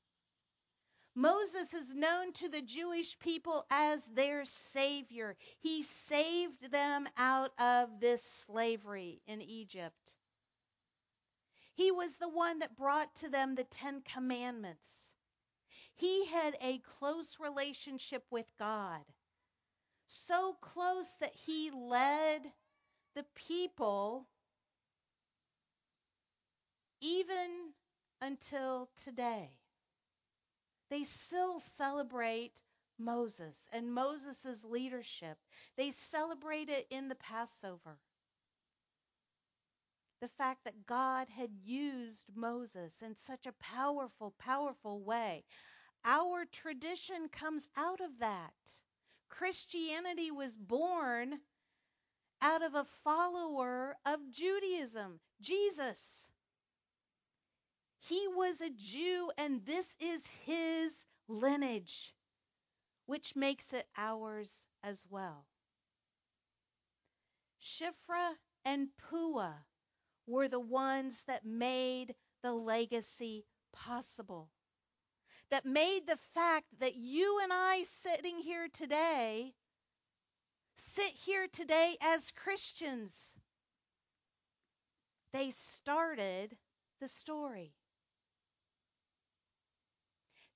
Moses 1.15 1.73
is 1.73 1.95
known 1.95 2.31
to 2.33 2.47
the 2.47 2.61
Jewish 2.61 3.17
people 3.17 3.65
as 3.71 4.05
their 4.05 4.45
savior. 4.45 5.35
He 5.61 5.81
saved 5.81 6.69
them 6.69 7.07
out 7.17 7.59
of 7.59 7.99
this 7.99 8.21
slavery 8.21 9.19
in 9.25 9.41
Egypt. 9.41 10.13
He 11.73 11.91
was 11.91 12.17
the 12.17 12.29
one 12.29 12.59
that 12.59 12.77
brought 12.77 13.15
to 13.15 13.29
them 13.29 13.55
the 13.55 13.63
Ten 13.63 14.03
Commandments. 14.03 15.02
He 15.95 16.25
had 16.25 16.57
a 16.61 16.79
close 16.99 17.37
relationship 17.39 18.23
with 18.31 18.45
God. 18.57 19.01
So 20.07 20.53
close 20.61 21.11
that 21.19 21.33
he 21.33 21.71
led 21.71 22.41
the 23.15 23.25
people 23.35 24.27
even 27.01 27.73
until 28.21 28.89
today. 29.03 29.49
They 30.89 31.03
still 31.03 31.59
celebrate 31.59 32.53
Moses 32.97 33.67
and 33.71 33.93
Moses' 33.93 34.63
leadership. 34.63 35.37
They 35.75 35.91
celebrate 35.91 36.69
it 36.69 36.87
in 36.89 37.09
the 37.09 37.15
Passover. 37.15 37.97
The 40.21 40.29
fact 40.37 40.63
that 40.63 40.85
God 40.85 41.27
had 41.29 41.49
used 41.65 42.23
Moses 42.33 43.01
in 43.01 43.15
such 43.15 43.45
a 43.45 43.53
powerful, 43.53 44.33
powerful 44.39 45.01
way. 45.01 45.43
Our 46.05 46.45
tradition 46.45 47.29
comes 47.29 47.67
out 47.77 48.01
of 48.01 48.19
that. 48.19 48.53
Christianity 49.29 50.31
was 50.31 50.55
born 50.55 51.39
out 52.41 52.61
of 52.61 52.75
a 52.75 52.83
follower 53.03 53.95
of 54.05 54.19
Judaism, 54.31 55.19
Jesus. 55.41 56.29
He 57.99 58.27
was 58.27 58.59
a 58.59 58.69
Jew, 58.69 59.31
and 59.37 59.65
this 59.65 59.95
is 59.99 60.27
his 60.45 61.05
lineage, 61.29 62.13
which 63.05 63.35
makes 63.35 63.71
it 63.71 63.87
ours 63.95 64.67
as 64.83 65.05
well. 65.09 65.45
Shiphrah 67.61 68.35
and 68.65 68.89
Puah 68.97 69.63
were 70.27 70.49
the 70.49 70.59
ones 70.59 71.23
that 71.27 71.45
made 71.45 72.13
the 72.41 72.51
legacy 72.51 73.45
possible 73.71 74.49
that 75.53 75.67
made 75.67 76.07
the 76.07 76.17
fact 76.33 76.65
that 76.79 76.95
you 76.95 77.39
and 77.43 77.53
I 77.53 77.83
sitting 77.83 78.39
here 78.39 78.67
today 78.73 79.53
sit 80.77 81.11
here 81.13 81.45
today 81.53 81.95
as 82.01 82.31
Christians. 82.31 83.35
They 85.31 85.51
started 85.51 86.57
the 87.01 87.07
story. 87.07 87.71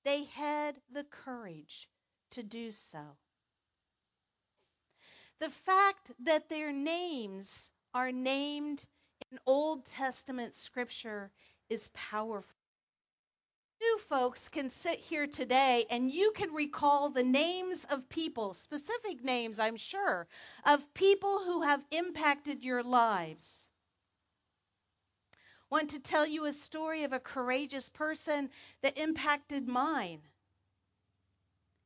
They 0.04 0.24
had 0.34 0.74
the 0.92 1.04
courage 1.04 1.88
to 2.32 2.42
do 2.42 2.72
so. 2.72 3.04
The 5.38 5.50
fact 5.50 6.10
that 6.24 6.48
their 6.48 6.72
names 6.72 7.70
are 7.94 8.10
named 8.10 8.84
in 9.30 9.38
Old 9.46 9.86
Testament 9.86 10.56
scripture 10.56 11.30
is 11.70 11.88
powerful. 11.94 12.57
You 13.80 13.98
folks 14.08 14.48
can 14.48 14.70
sit 14.70 14.98
here 14.98 15.28
today 15.28 15.86
and 15.88 16.10
you 16.10 16.32
can 16.32 16.52
recall 16.52 17.10
the 17.10 17.22
names 17.22 17.84
of 17.84 18.08
people, 18.08 18.54
specific 18.54 19.22
names, 19.22 19.60
I'm 19.60 19.76
sure, 19.76 20.26
of 20.64 20.92
people 20.94 21.44
who 21.44 21.62
have 21.62 21.84
impacted 21.92 22.64
your 22.64 22.82
lives. 22.82 23.68
Want 25.70 25.90
to 25.90 26.00
tell 26.00 26.26
you 26.26 26.46
a 26.46 26.52
story 26.52 27.04
of 27.04 27.12
a 27.12 27.20
courageous 27.20 27.88
person 27.88 28.50
that 28.82 28.98
impacted 28.98 29.68
mine. 29.68 30.22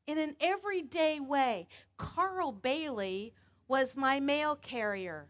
In 0.06 0.18
an 0.18 0.36
everyday 0.40 1.20
way, 1.20 1.68
Carl 1.98 2.52
Bailey 2.52 3.34
was 3.68 3.96
my 3.96 4.20
mail 4.20 4.56
carrier. 4.56 5.26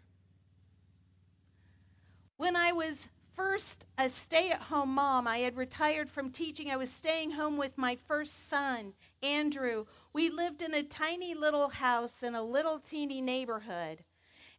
When 2.36 2.56
I 2.56 2.72
was 2.72 3.08
first 3.34 3.86
a 3.98 4.08
stay 4.08 4.50
at 4.50 4.60
home 4.60 4.94
mom. 4.94 5.26
I 5.26 5.38
had 5.38 5.56
retired 5.56 6.08
from 6.08 6.30
teaching. 6.30 6.70
I 6.70 6.76
was 6.76 6.90
staying 6.90 7.30
home 7.30 7.56
with 7.56 7.76
my 7.78 7.96
first 8.06 8.48
son, 8.48 8.92
Andrew. 9.22 9.86
We 10.12 10.30
lived 10.30 10.62
in 10.62 10.74
a 10.74 10.82
tiny 10.82 11.34
little 11.34 11.68
house 11.68 12.22
in 12.22 12.34
a 12.34 12.42
little 12.42 12.78
teeny 12.78 13.20
neighborhood. 13.20 14.04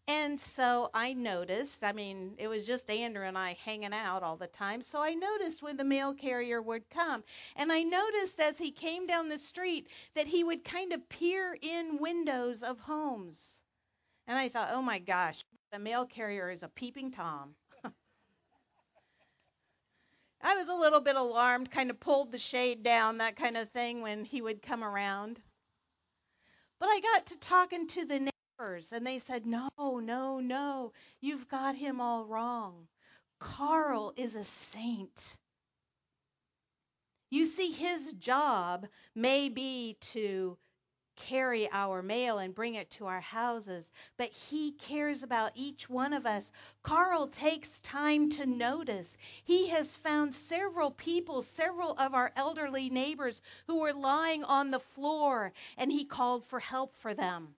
And 0.07 0.39
so 0.39 0.89
I 0.93 1.13
noticed, 1.13 1.83
I 1.83 1.93
mean, 1.93 2.35
it 2.37 2.47
was 2.47 2.65
just 2.65 2.89
Andrew 2.89 3.25
and 3.25 3.37
I 3.37 3.53
hanging 3.63 3.93
out 3.93 4.21
all 4.21 4.35
the 4.35 4.47
time. 4.47 4.81
So 4.81 5.01
I 5.01 5.13
noticed 5.13 5.63
when 5.63 5.77
the 5.77 5.85
mail 5.85 6.13
carrier 6.13 6.61
would 6.61 6.89
come. 6.89 7.23
And 7.55 7.71
I 7.71 7.83
noticed 7.83 8.39
as 8.41 8.57
he 8.57 8.71
came 8.71 9.07
down 9.07 9.29
the 9.29 9.37
street 9.37 9.87
that 10.15 10.27
he 10.27 10.43
would 10.43 10.65
kind 10.65 10.91
of 10.91 11.07
peer 11.07 11.57
in 11.61 11.99
windows 11.99 12.63
of 12.63 12.79
homes. 12.79 13.61
And 14.27 14.37
I 14.37 14.49
thought, 14.49 14.71
oh 14.71 14.81
my 14.81 14.99
gosh, 14.99 15.43
the 15.71 15.79
mail 15.79 16.05
carrier 16.05 16.49
is 16.49 16.63
a 16.63 16.67
peeping 16.67 17.11
Tom. 17.11 17.55
I 20.45 20.55
was 20.55 20.67
a 20.67 20.75
little 20.75 20.99
bit 20.99 21.15
alarmed, 21.15 21.71
kind 21.71 21.89
of 21.89 22.01
pulled 22.01 22.31
the 22.31 22.37
shade 22.37 22.83
down, 22.83 23.19
that 23.19 23.37
kind 23.37 23.55
of 23.55 23.69
thing, 23.71 24.01
when 24.01 24.25
he 24.25 24.41
would 24.41 24.61
come 24.61 24.83
around. 24.83 25.41
But 26.79 26.87
I 26.87 26.99
got 26.99 27.25
to 27.27 27.37
talking 27.37 27.87
to 27.87 28.03
the 28.05 28.29
neighbors, 28.59 28.91
and 28.91 29.07
they 29.07 29.19
said, 29.19 29.45
No, 29.45 29.69
no, 29.77 30.41
no, 30.41 30.91
you've 31.21 31.47
got 31.47 31.75
him 31.75 32.01
all 32.01 32.25
wrong. 32.25 32.87
Carl 33.39 34.13
is 34.17 34.35
a 34.35 34.43
saint. 34.43 35.37
You 37.29 37.45
see, 37.45 37.71
his 37.71 38.11
job 38.13 38.87
may 39.15 39.47
be 39.47 39.97
to 40.11 40.57
carry 41.15 41.69
our 41.71 42.01
mail 42.01 42.37
and 42.37 42.53
bring 42.53 42.75
it 42.75 42.89
to 42.91 43.05
our 43.07 43.21
houses, 43.21 43.89
but 44.17 44.31
he 44.31 44.71
cares 44.73 45.23
about 45.23 45.51
each 45.55 45.89
one 45.89 46.13
of 46.13 46.25
us. 46.25 46.51
Carl 46.81 47.27
takes 47.27 47.79
time 47.81 48.29
to 48.31 48.45
notice. 48.45 49.17
He 49.43 49.69
has 49.69 49.95
found 49.95 50.35
several 50.35 50.91
people, 50.91 51.41
several 51.41 51.91
of 51.93 52.13
our 52.13 52.31
elderly 52.35 52.89
neighbors 52.89 53.41
who 53.67 53.79
were 53.79 53.93
lying 53.93 54.43
on 54.43 54.71
the 54.71 54.79
floor, 54.79 55.53
and 55.77 55.91
he 55.91 56.05
called 56.05 56.45
for 56.45 56.59
help 56.59 56.95
for 56.95 57.13
them. 57.13 57.55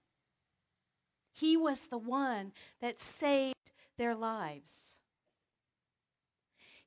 He 1.34 1.58
was 1.58 1.88
the 1.88 1.98
one 1.98 2.54
that 2.80 3.02
saved 3.02 3.56
their 3.98 4.15
lives. 4.15 4.98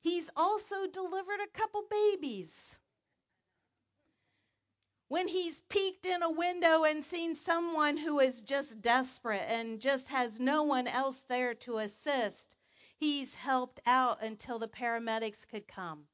He's 0.01 0.29
also 0.35 0.87
delivered 0.87 1.41
a 1.41 1.57
couple 1.57 1.83
babies. 1.89 2.78
When 5.09 5.27
he's 5.27 5.59
peeked 5.69 6.05
in 6.05 6.21
a 6.21 6.29
window 6.29 6.83
and 6.83 7.03
seen 7.03 7.33
someone 7.35 7.97
who 7.97 8.19
is 8.19 8.41
just 8.41 8.79
desperate 8.79 9.43
and 9.47 9.81
just 9.81 10.07
has 10.09 10.39
no 10.39 10.61
one 10.61 10.87
else 10.87 11.21
there 11.21 11.55
to 11.55 11.79
assist, 11.79 12.55
he's 12.95 13.33
helped 13.33 13.79
out 13.87 14.21
until 14.21 14.59
the 14.59 14.67
paramedics 14.67 15.47
could 15.47 15.67
come. 15.67 16.07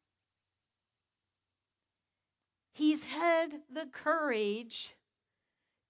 He's 2.72 3.04
had 3.04 3.62
the 3.70 3.86
courage 3.88 4.96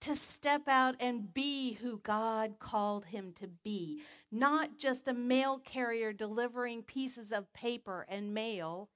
to 0.01 0.15
step 0.15 0.67
out 0.67 0.95
and 0.99 1.31
be 1.31 1.73
who 1.73 1.99
God 1.99 2.57
called 2.57 3.05
him 3.05 3.33
to 3.33 3.47
be, 3.47 4.01
not 4.31 4.77
just 4.77 5.07
a 5.07 5.13
mail 5.13 5.59
carrier 5.59 6.11
delivering 6.11 6.81
pieces 6.81 7.31
of 7.31 7.53
paper 7.53 8.07
and 8.09 8.33
mail, 8.33 8.89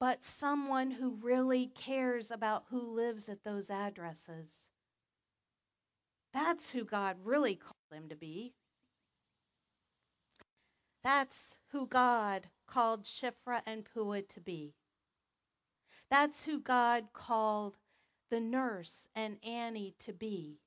but 0.00 0.24
someone 0.24 0.90
who 0.90 1.18
really 1.22 1.66
cares 1.74 2.30
about 2.30 2.64
who 2.70 2.94
lives 2.94 3.28
at 3.28 3.42
those 3.42 3.70
addresses. 3.70 4.68
That's 6.32 6.70
who 6.70 6.84
God 6.84 7.16
really 7.24 7.56
called 7.56 7.74
him 7.92 8.08
to 8.10 8.16
be. 8.16 8.54
That's 11.02 11.56
who 11.68 11.86
God 11.86 12.48
called 12.66 13.04
Shiphrah 13.04 13.62
and 13.66 13.84
Puah 13.84 14.22
to 14.22 14.40
be. 14.40 14.74
That's 16.10 16.44
who 16.44 16.60
God 16.60 17.12
called 17.12 17.76
the 18.30 18.40
nurse 18.40 19.08
and 19.14 19.38
Annie 19.42 19.94
to 20.00 20.12
be. 20.12 20.60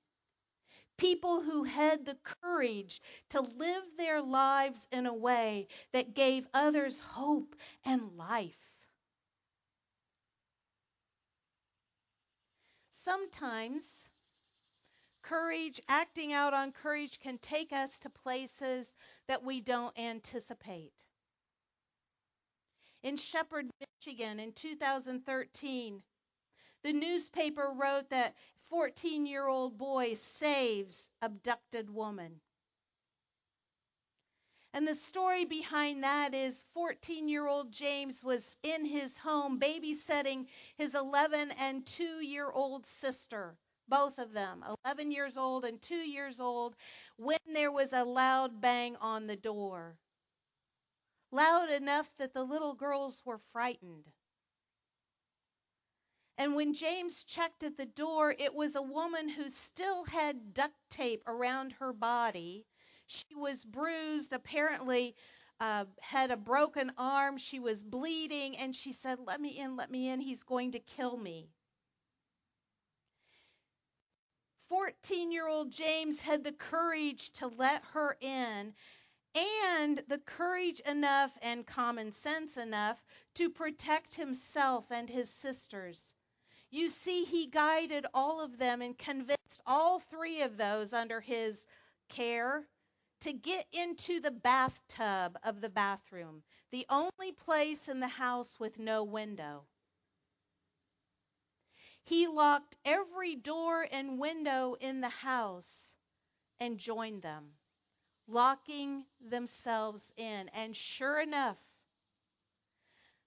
People 0.98 1.42
who 1.42 1.64
had 1.64 2.06
the 2.06 2.18
courage 2.44 3.02
to 3.30 3.42
live 3.42 3.84
their 3.98 4.22
lives 4.22 4.88
in 4.92 5.06
a 5.06 5.14
way 5.14 5.68
that 5.94 6.14
gave 6.14 6.48
others 6.54 7.00
hope 7.00 7.56
and 7.86 8.18
life. 8.18 8.71
Sometimes 13.12 14.10
courage, 15.22 15.82
acting 15.90 16.32
out 16.32 16.54
on 16.54 16.72
courage, 16.72 17.20
can 17.20 17.38
take 17.40 17.74
us 17.74 18.00
to 18.00 18.10
places 18.10 18.94
that 19.28 19.44
we 19.44 19.60
don't 19.60 20.00
anticipate. 20.00 20.94
In 23.04 23.18
Shepherd, 23.18 23.70
Michigan 23.82 24.40
in 24.40 24.54
2013, 24.54 26.02
the 26.84 26.94
newspaper 26.94 27.74
wrote 27.76 28.10
that 28.12 28.34
14 28.70 29.26
year 29.26 29.46
old 29.46 29.78
boy 29.78 30.14
saves 30.14 31.10
abducted 31.22 31.90
woman. 31.90 32.40
And 34.74 34.88
the 34.88 34.96
story 34.96 35.44
behind 35.44 36.04
that 36.06 36.34
is 36.34 36.64
14 36.74 37.28
year 37.28 37.46
old 37.46 37.74
James 37.74 38.24
was 38.24 38.58
in 38.64 38.86
his 38.86 39.18
home 39.18 39.60
babysitting 39.60 40.48
his 40.78 40.96
11 40.96 41.52
and 41.52 41.86
2 41.86 42.22
year 42.22 42.50
old 42.50 42.86
sister, 42.88 43.58
both 43.90 44.18
of 44.18 44.32
them, 44.32 44.64
11 44.86 45.12
years 45.12 45.36
old 45.36 45.66
and 45.66 45.82
2 45.82 45.98
years 45.98 46.40
old, 46.40 46.78
when 47.18 47.40
there 47.48 47.72
was 47.72 47.92
a 47.92 48.06
loud 48.06 48.62
bang 48.62 48.96
on 48.96 49.28
the 49.28 49.36
door. 49.36 49.98
Loud 51.32 51.70
enough 51.70 52.10
that 52.18 52.34
the 52.34 52.44
little 52.44 52.74
girls 52.74 53.26
were 53.26 53.40
frightened. 53.40 54.10
And 56.38 56.56
when 56.56 56.74
James 56.74 57.26
checked 57.26 57.64
at 57.64 57.76
the 57.76 57.86
door, 57.86 58.32
it 58.32 58.54
was 58.54 58.76
a 58.76 58.82
woman 58.82 59.28
who 59.28 59.50
still 59.50 60.06
had 60.06 60.54
duct 60.54 60.76
tape 60.90 61.24
around 61.28 61.74
her 61.74 61.92
body 61.92 62.66
she 63.12 63.36
was 63.36 63.66
bruised, 63.66 64.32
apparently 64.32 65.16
uh, 65.60 65.86
had 66.00 66.32
a 66.32 66.38
broken 66.38 66.92
arm. 66.98 67.38
She 67.38 67.60
was 67.60 67.84
bleeding, 67.84 68.58
and 68.58 68.76
she 68.76 68.94
said, 68.94 69.20
Let 69.20 69.42
me 69.42 69.58
in, 69.58 69.76
let 69.76 69.92
me 69.92 70.08
in. 70.10 70.22
He's 70.22 70.44
going 70.44 70.72
to 70.72 70.80
kill 70.80 71.18
me. 71.18 71.50
14 74.70 75.32
year 75.32 75.48
old 75.48 75.72
James 75.72 76.22
had 76.22 76.44
the 76.46 76.54
courage 76.54 77.32
to 77.34 77.48
let 77.48 77.84
her 77.92 78.18
in 78.22 78.74
and 79.36 80.02
the 80.08 80.18
courage 80.20 80.80
enough 80.82 81.38
and 81.42 81.68
common 81.68 82.14
sense 82.14 82.56
enough 82.56 83.04
to 83.36 83.50
protect 83.50 84.14
himself 84.14 84.86
and 84.90 85.10
his 85.10 85.30
sisters. 85.30 86.14
You 86.70 86.88
see, 86.88 87.26
he 87.26 87.48
guided 87.48 88.06
all 88.14 88.40
of 88.40 88.58
them 88.58 88.82
and 88.82 88.98
convinced 88.98 89.62
all 89.66 90.00
three 90.00 90.42
of 90.42 90.56
those 90.56 90.94
under 90.94 91.20
his 91.20 91.68
care 92.08 92.66
to 93.22 93.34
get 93.34 93.68
into 93.72 94.20
the 94.20 94.32
bathtub 94.32 95.38
of 95.44 95.62
the 95.62 95.70
bathroom, 95.70 96.44
the 96.72 96.86
only 96.90 97.32
place 97.32 97.88
in 97.88 98.00
the 98.00 98.08
house 98.08 98.60
with 98.60 98.80
no 98.80 99.04
window. 99.04 99.66
He 102.04 102.28
locked 102.28 102.78
every 102.84 103.36
door 103.36 103.88
and 103.92 104.20
window 104.20 104.76
in 104.80 105.02
the 105.02 105.10
house 105.10 105.96
and 106.60 106.78
joined 106.78 107.22
them, 107.22 107.52
locking 108.28 109.06
themselves 109.20 110.12
in. 110.18 110.50
And 110.50 110.76
sure 110.76 111.20
enough, 111.20 111.58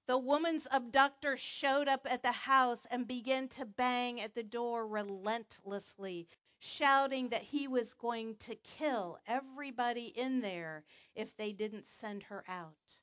the 0.07 0.19
woman's 0.19 0.67
abductor 0.71 1.37
showed 1.37 1.89
up 1.89 2.07
at 2.11 2.23
the 2.23 2.33
house 2.33 2.85
and 2.91 3.07
began 3.07 3.49
to 3.51 3.65
bang 3.65 4.21
at 4.21 4.35
the 4.35 4.43
door 4.43 4.87
relentlessly, 4.87 6.29
shouting 6.65 7.29
that 7.29 7.43
he 7.43 7.69
was 7.69 7.95
going 7.95 8.37
to 8.37 8.55
kill 8.57 9.19
everybody 9.27 10.07
in 10.07 10.41
there 10.41 10.85
if 11.15 11.37
they 11.37 11.53
didn't 11.53 11.87
send 11.87 12.23
her 12.25 12.43
out. 12.49 12.97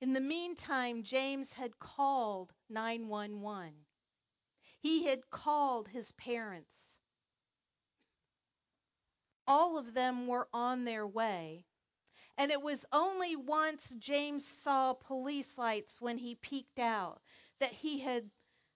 In 0.00 0.12
the 0.14 0.20
meantime, 0.20 1.02
James 1.02 1.52
had 1.52 1.78
called 1.78 2.52
911. 2.70 3.74
He 4.78 5.04
had 5.04 5.28
called 5.30 5.88
his 5.88 6.12
parents. 6.12 6.96
All 9.46 9.76
of 9.76 9.92
them 9.92 10.26
were 10.26 10.48
on 10.54 10.84
their 10.84 11.06
way. 11.06 11.66
And 12.38 12.50
it 12.50 12.62
was 12.62 12.86
only 12.92 13.36
once 13.36 13.94
James 13.98 14.46
saw 14.46 14.94
police 14.94 15.58
lights 15.58 16.00
when 16.00 16.16
he 16.16 16.36
peeked 16.36 16.78
out 16.78 17.20
that 17.58 17.72
he 17.72 17.98
had 17.98 18.30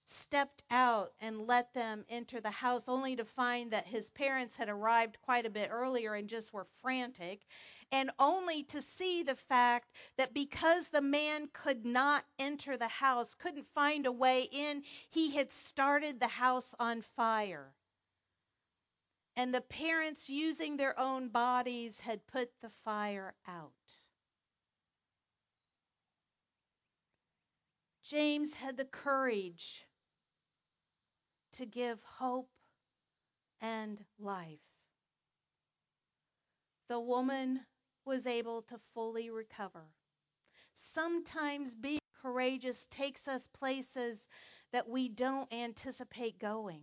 stepped 0.06 0.62
out 0.70 1.12
and 1.20 1.46
let 1.46 1.72
them 1.74 2.04
enter 2.08 2.40
the 2.40 2.50
house, 2.50 2.88
only 2.88 3.16
to 3.16 3.24
find 3.24 3.70
that 3.70 3.86
his 3.86 4.10
parents 4.10 4.56
had 4.56 4.68
arrived 4.68 5.20
quite 5.22 5.46
a 5.46 5.50
bit 5.50 5.70
earlier 5.70 6.14
and 6.14 6.28
just 6.28 6.52
were 6.52 6.66
frantic, 6.82 7.46
and 7.92 8.10
only 8.18 8.64
to 8.64 8.82
see 8.82 9.22
the 9.22 9.36
fact 9.36 9.90
that 10.16 10.34
because 10.34 10.88
the 10.88 11.00
man 11.00 11.48
could 11.52 11.84
not 11.84 12.24
enter 12.38 12.76
the 12.76 12.88
house, 12.88 13.34
couldn't 13.34 13.66
find 13.74 14.06
a 14.06 14.12
way 14.12 14.48
in, 14.50 14.82
he 15.10 15.30
had 15.30 15.52
started 15.52 16.20
the 16.20 16.28
house 16.28 16.74
on 16.78 17.02
fire. 17.16 17.74
And 19.36 19.54
the 19.54 19.60
parents, 19.60 20.28
using 20.28 20.76
their 20.76 20.98
own 20.98 21.28
bodies, 21.28 21.98
had 22.00 22.26
put 22.26 22.50
the 22.60 22.70
fire 22.84 23.34
out. 23.48 23.72
James 28.04 28.52
had 28.54 28.76
the 28.76 28.84
courage 28.84 29.86
to 31.54 31.66
give 31.66 32.02
hope 32.04 32.48
and 33.60 34.04
life. 34.18 34.60
The 36.88 37.00
woman 37.00 37.66
was 38.04 38.26
able 38.26 38.62
to 38.62 38.78
fully 38.94 39.30
recover. 39.30 39.84
Sometimes 40.74 41.74
being 41.74 42.00
courageous 42.22 42.86
takes 42.90 43.28
us 43.28 43.46
places 43.48 44.28
that 44.72 44.88
we 44.88 45.08
don't 45.08 45.52
anticipate 45.52 46.38
going. 46.38 46.82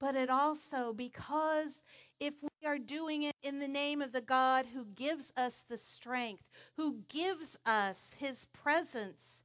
But 0.00 0.16
it 0.16 0.30
also, 0.30 0.92
because 0.92 1.84
if 2.20 2.34
we 2.42 2.66
are 2.66 2.78
doing 2.78 3.24
it 3.24 3.36
in 3.42 3.58
the 3.58 3.68
name 3.68 4.00
of 4.02 4.12
the 4.12 4.20
God 4.20 4.66
who 4.66 4.84
gives 4.86 5.32
us 5.36 5.62
the 5.68 5.76
strength, 5.76 6.42
who 6.76 7.02
gives 7.08 7.56
us 7.66 8.12
his 8.14 8.44
presence, 8.46 9.42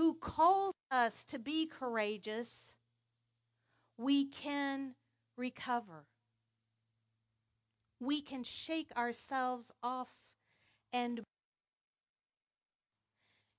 who 0.00 0.14
calls 0.14 0.74
us 0.90 1.26
to 1.26 1.38
be 1.38 1.66
courageous, 1.66 2.72
we 3.98 4.24
can 4.24 4.94
recover. 5.36 6.06
We 8.00 8.22
can 8.22 8.42
shake 8.42 8.90
ourselves 8.96 9.70
off 9.82 10.08
and 10.94 11.20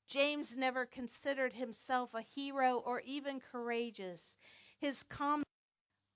James 0.08 0.58
never 0.58 0.88
considered 0.88 1.54
himself 1.54 2.12
a 2.16 2.24
hero 2.24 2.78
or 2.88 3.02
even 3.02 3.40
courageous. 3.40 4.36
His 4.80 5.04
comment 5.04 5.46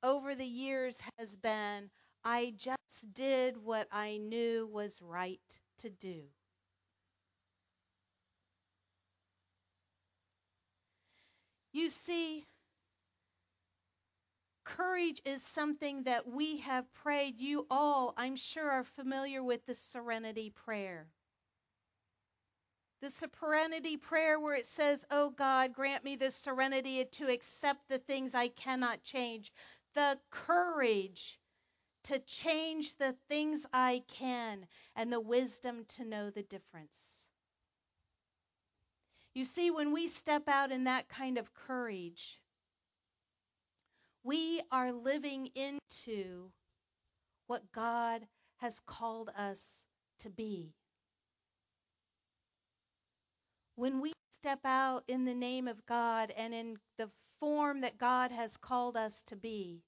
over 0.01 0.33
the 0.33 0.43
years 0.43 0.99
has 1.19 1.35
been, 1.35 1.91
I 2.23 2.55
just 2.57 3.13
did 3.13 3.57
what 3.57 3.87
I 3.91 4.17
knew 4.17 4.65
was 4.73 5.03
right 5.03 5.59
to 5.77 5.91
do. 5.91 6.23
You 11.75 11.89
see, 11.89 12.45
Courage 14.63 15.21
is 15.25 15.43
something 15.43 16.03
that 16.03 16.27
we 16.27 16.57
have 16.59 16.91
prayed. 16.93 17.39
You 17.39 17.67
all, 17.69 18.13
I'm 18.17 18.37
sure, 18.37 18.71
are 18.71 18.85
familiar 18.85 19.43
with 19.43 19.65
the 19.65 19.73
serenity 19.75 20.51
prayer. 20.51 21.07
The 23.01 23.09
serenity 23.09 23.97
prayer 23.97 24.39
where 24.39 24.55
it 24.55 24.65
says, 24.65 25.05
Oh 25.11 25.31
God, 25.31 25.73
grant 25.73 26.03
me 26.05 26.15
the 26.15 26.31
serenity 26.31 27.03
to 27.05 27.29
accept 27.31 27.89
the 27.89 27.99
things 27.99 28.33
I 28.33 28.47
cannot 28.47 29.03
change, 29.03 29.51
the 29.95 30.17
courage 30.31 31.39
to 32.05 32.19
change 32.19 32.95
the 32.97 33.15
things 33.29 33.65
I 33.73 34.03
can, 34.07 34.65
and 34.95 35.11
the 35.11 35.19
wisdom 35.21 35.85
to 35.97 36.05
know 36.05 36.29
the 36.29 36.43
difference. 36.43 37.14
You 39.35 39.43
see, 39.43 39.69
when 39.69 39.91
we 39.91 40.07
step 40.07 40.47
out 40.47 40.71
in 40.71 40.85
that 40.85 41.09
kind 41.09 41.37
of 41.37 41.53
courage, 41.53 42.39
we 44.23 44.61
are 44.71 44.93
living 44.93 45.49
into 45.55 46.49
what 47.47 47.69
God 47.73 48.25
has 48.57 48.79
called 48.87 49.29
us 49.37 49.85
to 50.19 50.29
be. 50.29 50.73
When 53.75 53.99
we 53.99 54.13
step 54.31 54.61
out 54.63 55.03
in 55.09 55.25
the 55.25 55.35
name 55.35 55.67
of 55.67 55.85
God 55.85 56.31
and 56.37 56.53
in 56.53 56.77
the 56.97 57.09
form 57.41 57.81
that 57.81 57.97
God 57.97 58.31
has 58.31 58.55
called 58.55 58.95
us 58.95 59.21
to 59.23 59.35
be, 59.35 59.81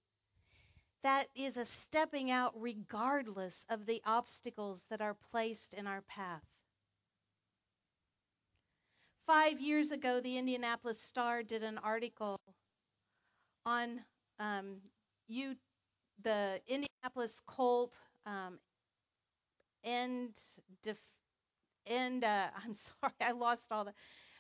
that 1.04 1.28
is 1.36 1.56
a 1.56 1.64
stepping 1.64 2.32
out 2.32 2.52
regardless 2.62 3.66
of 3.70 3.86
the 3.86 4.02
obstacles 4.06 4.84
that 4.90 5.00
are 5.00 5.16
placed 5.32 5.74
in 5.74 5.88
our 5.88 6.02
path. 6.02 6.44
Five 9.28 9.60
years 9.60 9.92
ago, 9.92 10.22
the 10.22 10.38
Indianapolis 10.38 11.02
Star 11.02 11.44
did 11.44 11.62
an 11.62 11.78
article 11.80 12.40
on 13.66 14.00
um, 14.40 14.78
you, 15.28 15.56
the 16.24 16.62
Indianapolis 16.68 17.42
Colt 17.46 17.98
um, 18.26 18.58
and 19.84 20.34
def, 20.84 20.98
and 21.86 22.24
uh, 22.24 22.48
I'm 22.66 22.74
sorry, 22.74 23.14
I 23.22 23.32
lost 23.34 23.68
all 23.72 23.86
the. 23.86 23.94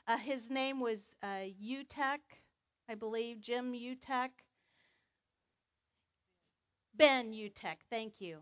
Uh, 0.08 0.17
his 0.17 0.50
name 0.50 0.80
was 0.80 1.02
uh, 1.21 1.43
I 2.89 2.95
believe, 2.97 3.41
Jim 3.41 3.73
Utek. 3.73 4.30
Ben 6.93 7.34
Utecht, 7.34 7.84
thank 7.89 8.21
you. 8.21 8.39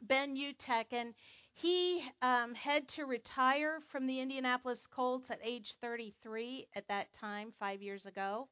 Ben 0.00 0.36
Utecht, 0.36 0.92
and 0.92 1.14
he 1.60 2.00
um, 2.22 2.54
had 2.54 2.86
to 2.86 3.04
retire 3.04 3.80
from 3.88 4.06
the 4.06 4.20
Indianapolis 4.20 4.86
Colts 4.86 5.30
at 5.30 5.40
age 5.42 5.74
33 5.82 6.68
at 6.76 6.86
that 6.86 7.12
time, 7.12 7.52
five 7.58 7.82
years 7.82 8.06
ago. 8.06 8.48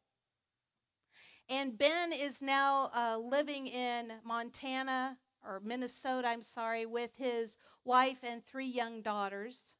And 1.48 1.78
Ben 1.78 2.12
is 2.12 2.42
now 2.42 2.90
uh, 2.92 3.18
living 3.18 3.68
in 3.68 4.12
Montana 4.24 5.16
or 5.44 5.60
Minnesota, 5.60 6.26
I'm 6.26 6.42
sorry, 6.42 6.84
with 6.84 7.14
his 7.14 7.56
wife 7.84 8.18
and 8.24 8.44
three 8.44 8.66
young 8.66 9.02
daughters. 9.02 9.76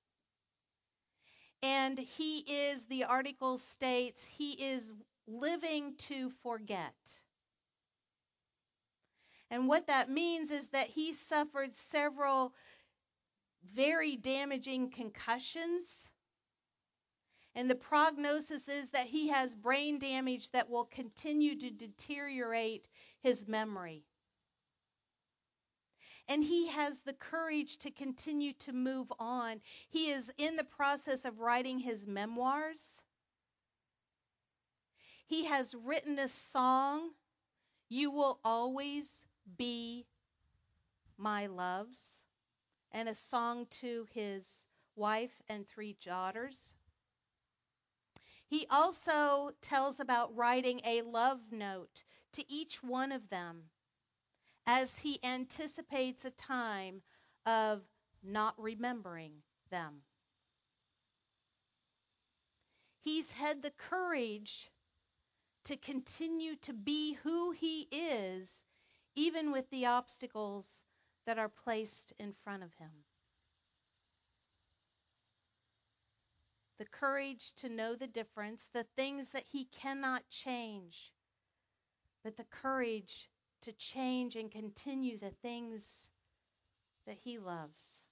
And 1.63 1.99
he 1.99 2.39
is, 2.39 2.85
the 2.85 3.05
article 3.05 3.59
states, 3.59 4.25
he 4.25 4.53
is 4.53 4.93
living 5.27 5.97
to 5.97 6.31
forget. 6.45 6.95
And 9.51 9.67
what 9.67 9.89
that 9.89 10.11
means 10.11 10.53
is 10.53 10.69
that 10.69 10.89
he 10.89 11.13
suffered 11.13 11.73
several 11.73 12.53
very 13.75 14.17
damaging 14.17 14.91
concussions. 14.91 16.11
And 17.55 17.71
the 17.71 17.75
prognosis 17.75 18.69
is 18.69 18.91
that 18.91 19.07
he 19.07 19.29
has 19.29 19.55
brain 19.55 19.99
damage 19.99 20.51
that 20.51 20.69
will 20.69 20.85
continue 20.85 21.59
to 21.59 21.71
deteriorate 21.71 22.87
his 23.23 23.49
memory. 23.49 24.05
And 26.29 26.43
he 26.43 26.69
has 26.69 27.01
the 27.01 27.13
courage 27.13 27.79
to 27.79 27.91
continue 27.91 28.53
to 28.61 28.73
move 28.73 29.13
on. 29.19 29.61
He 29.89 30.11
is 30.11 30.31
in 30.39 30.57
the 30.57 30.65
process 30.65 31.25
of 31.25 31.39
writing 31.39 31.79
his 31.79 32.07
memoirs. 32.07 33.03
He 35.27 35.45
has 35.47 35.75
written 35.75 36.19
a 36.19 36.29
song, 36.29 37.11
You 37.89 38.11
Will 38.11 38.39
Always 38.45 39.25
be 39.57 40.07
My 41.17 41.47
Loves, 41.47 42.23
and 42.93 43.09
a 43.09 43.15
song 43.15 43.67
to 43.81 44.07
his 44.13 44.69
wife 44.95 45.43
and 45.49 45.69
three 45.69 45.97
daughters. 46.05 46.75
He 48.49 48.67
also 48.71 49.53
tells 49.61 50.01
about 50.01 50.37
writing 50.37 50.81
a 50.85 51.03
love 51.03 51.41
note 51.51 52.05
to 52.33 52.51
each 52.51 52.83
one 52.83 53.13
of 53.13 53.29
them 53.29 53.71
as 54.67 54.99
he 54.99 55.19
anticipates 55.25 56.25
a 56.25 56.31
time 56.31 57.03
of 57.45 57.83
not 58.23 58.55
remembering 58.59 59.33
them. 59.71 60.03
He's 63.03 63.31
had 63.31 63.63
the 63.63 63.71
courage 63.71 64.71
to 65.65 65.77
continue 65.77 66.57
to 66.63 66.73
be 66.73 67.15
who 67.15 67.51
he 67.53 67.89
is 67.91 68.65
even 69.15 69.51
with 69.51 69.69
the 69.71 69.87
obstacles 69.87 70.85
that 71.27 71.39
are 71.39 71.49
placed 71.49 72.13
in 72.19 72.33
front 72.33 72.63
of 72.63 72.73
him. 72.75 72.91
The 76.79 76.87
courage 76.87 77.53
to 77.57 77.69
know 77.69 77.95
the 77.95 78.07
difference, 78.07 78.69
the 78.73 78.85
things 78.97 79.31
that 79.31 79.45
he 79.51 79.65
cannot 79.67 80.29
change, 80.29 81.13
but 82.23 82.37
the 82.37 82.45
courage 82.45 83.29
to 83.63 83.73
change 83.73 84.37
and 84.37 84.51
continue 84.51 85.19
the 85.19 85.31
things 85.31 86.11
that 87.07 87.17
he 87.17 87.39
loves. 87.39 88.07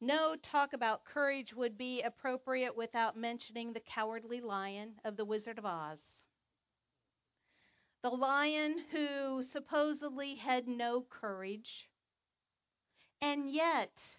No 0.00 0.36
talk 0.36 0.74
about 0.74 1.04
courage 1.04 1.54
would 1.54 1.78
be 1.78 2.02
appropriate 2.02 2.76
without 2.76 3.16
mentioning 3.16 3.72
the 3.72 3.80
cowardly 3.80 4.40
lion 4.40 4.94
of 5.04 5.16
the 5.16 5.24
Wizard 5.24 5.58
of 5.58 5.64
Oz. 5.64 6.23
The 8.04 8.10
lion 8.10 8.84
who 8.90 9.42
supposedly 9.42 10.34
had 10.34 10.68
no 10.68 11.00
courage 11.00 11.88
and 13.22 13.50
yet 13.50 14.18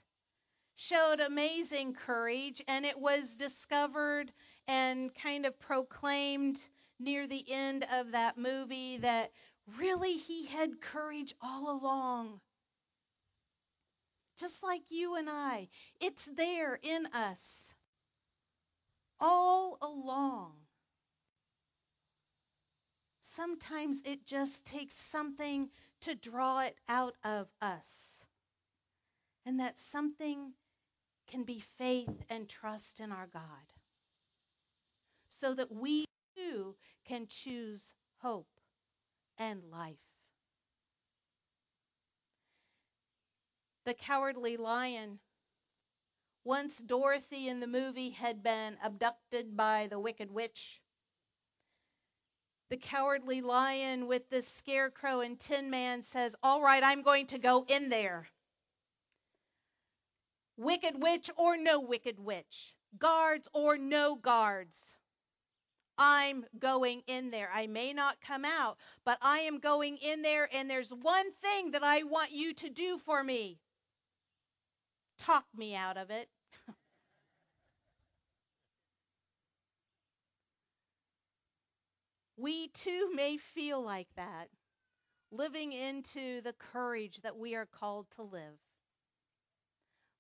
showed 0.76 1.20
amazing 1.20 1.94
courage, 1.94 2.64
and 2.68 2.84
it 2.84 2.98
was 2.98 3.36
discovered 3.36 4.34
and 4.68 5.14
kind 5.14 5.46
of 5.46 5.60
proclaimed 5.60 6.66
near 6.98 7.28
the 7.28 7.46
end 7.48 7.86
of 7.92 8.14
that 8.14 8.40
movie 8.40 8.98
that 8.98 9.32
really 9.78 10.18
he 10.18 10.48
had 10.48 10.82
courage 10.82 11.36
all 11.40 11.70
along. 11.70 12.42
Just 14.36 14.64
like 14.64 14.82
you 14.90 15.14
and 15.14 15.30
I, 15.30 15.70
it's 16.02 16.26
there 16.26 16.80
in 16.82 17.06
us 17.14 17.76
all 19.20 19.78
along 19.80 20.65
sometimes 23.36 24.02
it 24.06 24.26
just 24.26 24.66
takes 24.66 24.96
something 24.96 25.70
to 26.02 26.16
draw 26.16 26.62
it 26.62 26.76
out 26.88 27.16
of 27.24 27.48
us. 27.62 28.26
And 29.46 29.60
that 29.60 29.78
something 29.78 30.54
can 31.28 31.44
be 31.44 31.64
faith 31.78 32.24
and 32.30 32.48
trust 32.48 33.00
in 33.00 33.12
our 33.12 33.28
God. 33.28 33.44
So 35.30 35.54
that 35.54 35.72
we 35.72 36.06
too 36.36 36.76
can 37.06 37.28
choose 37.28 37.94
hope 38.22 38.48
and 39.38 39.62
life. 39.72 39.96
The 43.86 43.94
cowardly 43.94 44.58
lion. 44.58 45.20
Once 46.44 46.78
Dorothy 46.78 47.50
in 47.50 47.60
the 47.60 47.68
movie 47.68 48.12
had 48.12 48.42
been 48.42 48.78
abducted 48.84 49.58
by 49.58 49.88
the 49.88 50.00
wicked 50.00 50.32
witch 50.32 50.82
the 52.70 52.78
cowardly 52.78 53.42
lion 53.42 54.08
with 54.08 54.30
the 54.30 54.42
scarecrow 54.42 55.22
and 55.22 55.40
Tin 55.40 55.70
Man 55.70 56.04
says, 56.04 56.36
All 56.44 56.62
right, 56.62 56.84
I'm 56.84 57.02
going 57.02 57.28
to 57.28 57.38
go 57.38 57.66
in 57.68 57.90
there. 57.90 58.28
Wicked 60.58 61.02
witch 61.02 61.30
or 61.38 61.58
no 61.58 61.82
wicked 61.82 62.20
witch, 62.20 62.74
guards 62.98 63.48
or 63.54 63.78
no 63.78 64.16
guards. 64.16 64.82
I'm 65.98 66.46
going 66.60 67.04
in 67.08 67.32
there. 67.32 67.50
I 67.54 67.68
may 67.68 67.94
not 67.94 68.20
come 68.22 68.46
out, 68.46 68.78
but 69.06 69.18
I 69.22 69.40
am 69.40 69.60
going 69.60 69.98
in 69.98 70.22
there, 70.22 70.50
and 70.54 70.70
there's 70.70 70.90
one 70.90 71.32
thing 71.42 71.72
that 71.72 71.84
I 71.84 72.04
want 72.04 72.32
you 72.32 72.54
to 72.56 72.70
do 72.70 72.98
for 73.00 73.24
me 73.24 73.60
talk 75.20 75.46
me 75.56 75.76
out 75.76 75.98
of 75.98 76.10
it. 76.10 76.30
We 82.38 82.68
too 82.70 83.12
may 83.14 83.38
feel 83.38 83.82
like 83.82 84.10
that, 84.16 84.50
living 85.32 85.72
into 85.72 86.42
the 86.42 86.54
courage 86.54 87.22
that 87.22 87.38
we 87.38 87.56
are 87.56 87.66
called 87.66 88.08
to 88.16 88.24
live. 88.24 88.60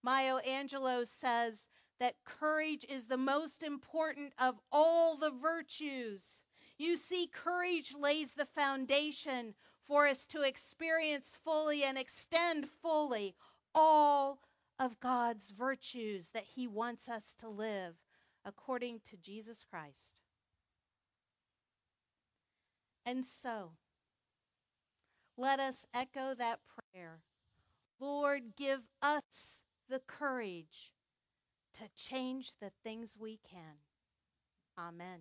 Maya 0.04 0.39
Angelou 0.47 1.06
says, 1.08 1.67
that 1.99 2.15
courage 2.25 2.86
is 2.89 3.08
the 3.08 3.17
most 3.17 3.63
important 3.63 4.34
of 4.38 4.60
all 4.71 5.17
the 5.17 5.32
virtues. 5.32 6.41
You 6.78 6.97
see, 6.97 7.28
courage 7.28 7.93
lays 7.97 8.34
the 8.34 8.45
foundation 8.45 9.54
for 9.88 10.08
us 10.08 10.25
to 10.28 10.41
experience 10.41 11.38
fully 11.43 11.84
and 11.84 11.97
extend 11.97 12.67
fully 12.82 13.36
all 13.73 14.39
of 14.80 14.99
God's 14.99 15.51
virtues 15.51 16.30
that 16.34 16.43
He 16.43 16.67
wants 16.67 17.08
us 17.08 17.34
to 17.36 17.49
live 17.49 17.95
according 18.43 18.99
to 19.10 19.17
Jesus 19.17 19.63
Christ. 19.63 20.15
And 23.05 23.25
so, 23.25 23.71
let 25.37 25.59
us 25.59 25.85
echo 25.93 26.33
that 26.35 26.59
prayer. 26.93 27.21
Lord, 27.99 28.55
give 28.55 28.81
us 29.01 29.61
the 29.89 29.99
courage 30.07 30.91
to 31.75 31.89
change 31.95 32.53
the 32.59 32.71
things 32.83 33.17
we 33.17 33.39
can. 33.49 33.77
Amen. 34.77 35.19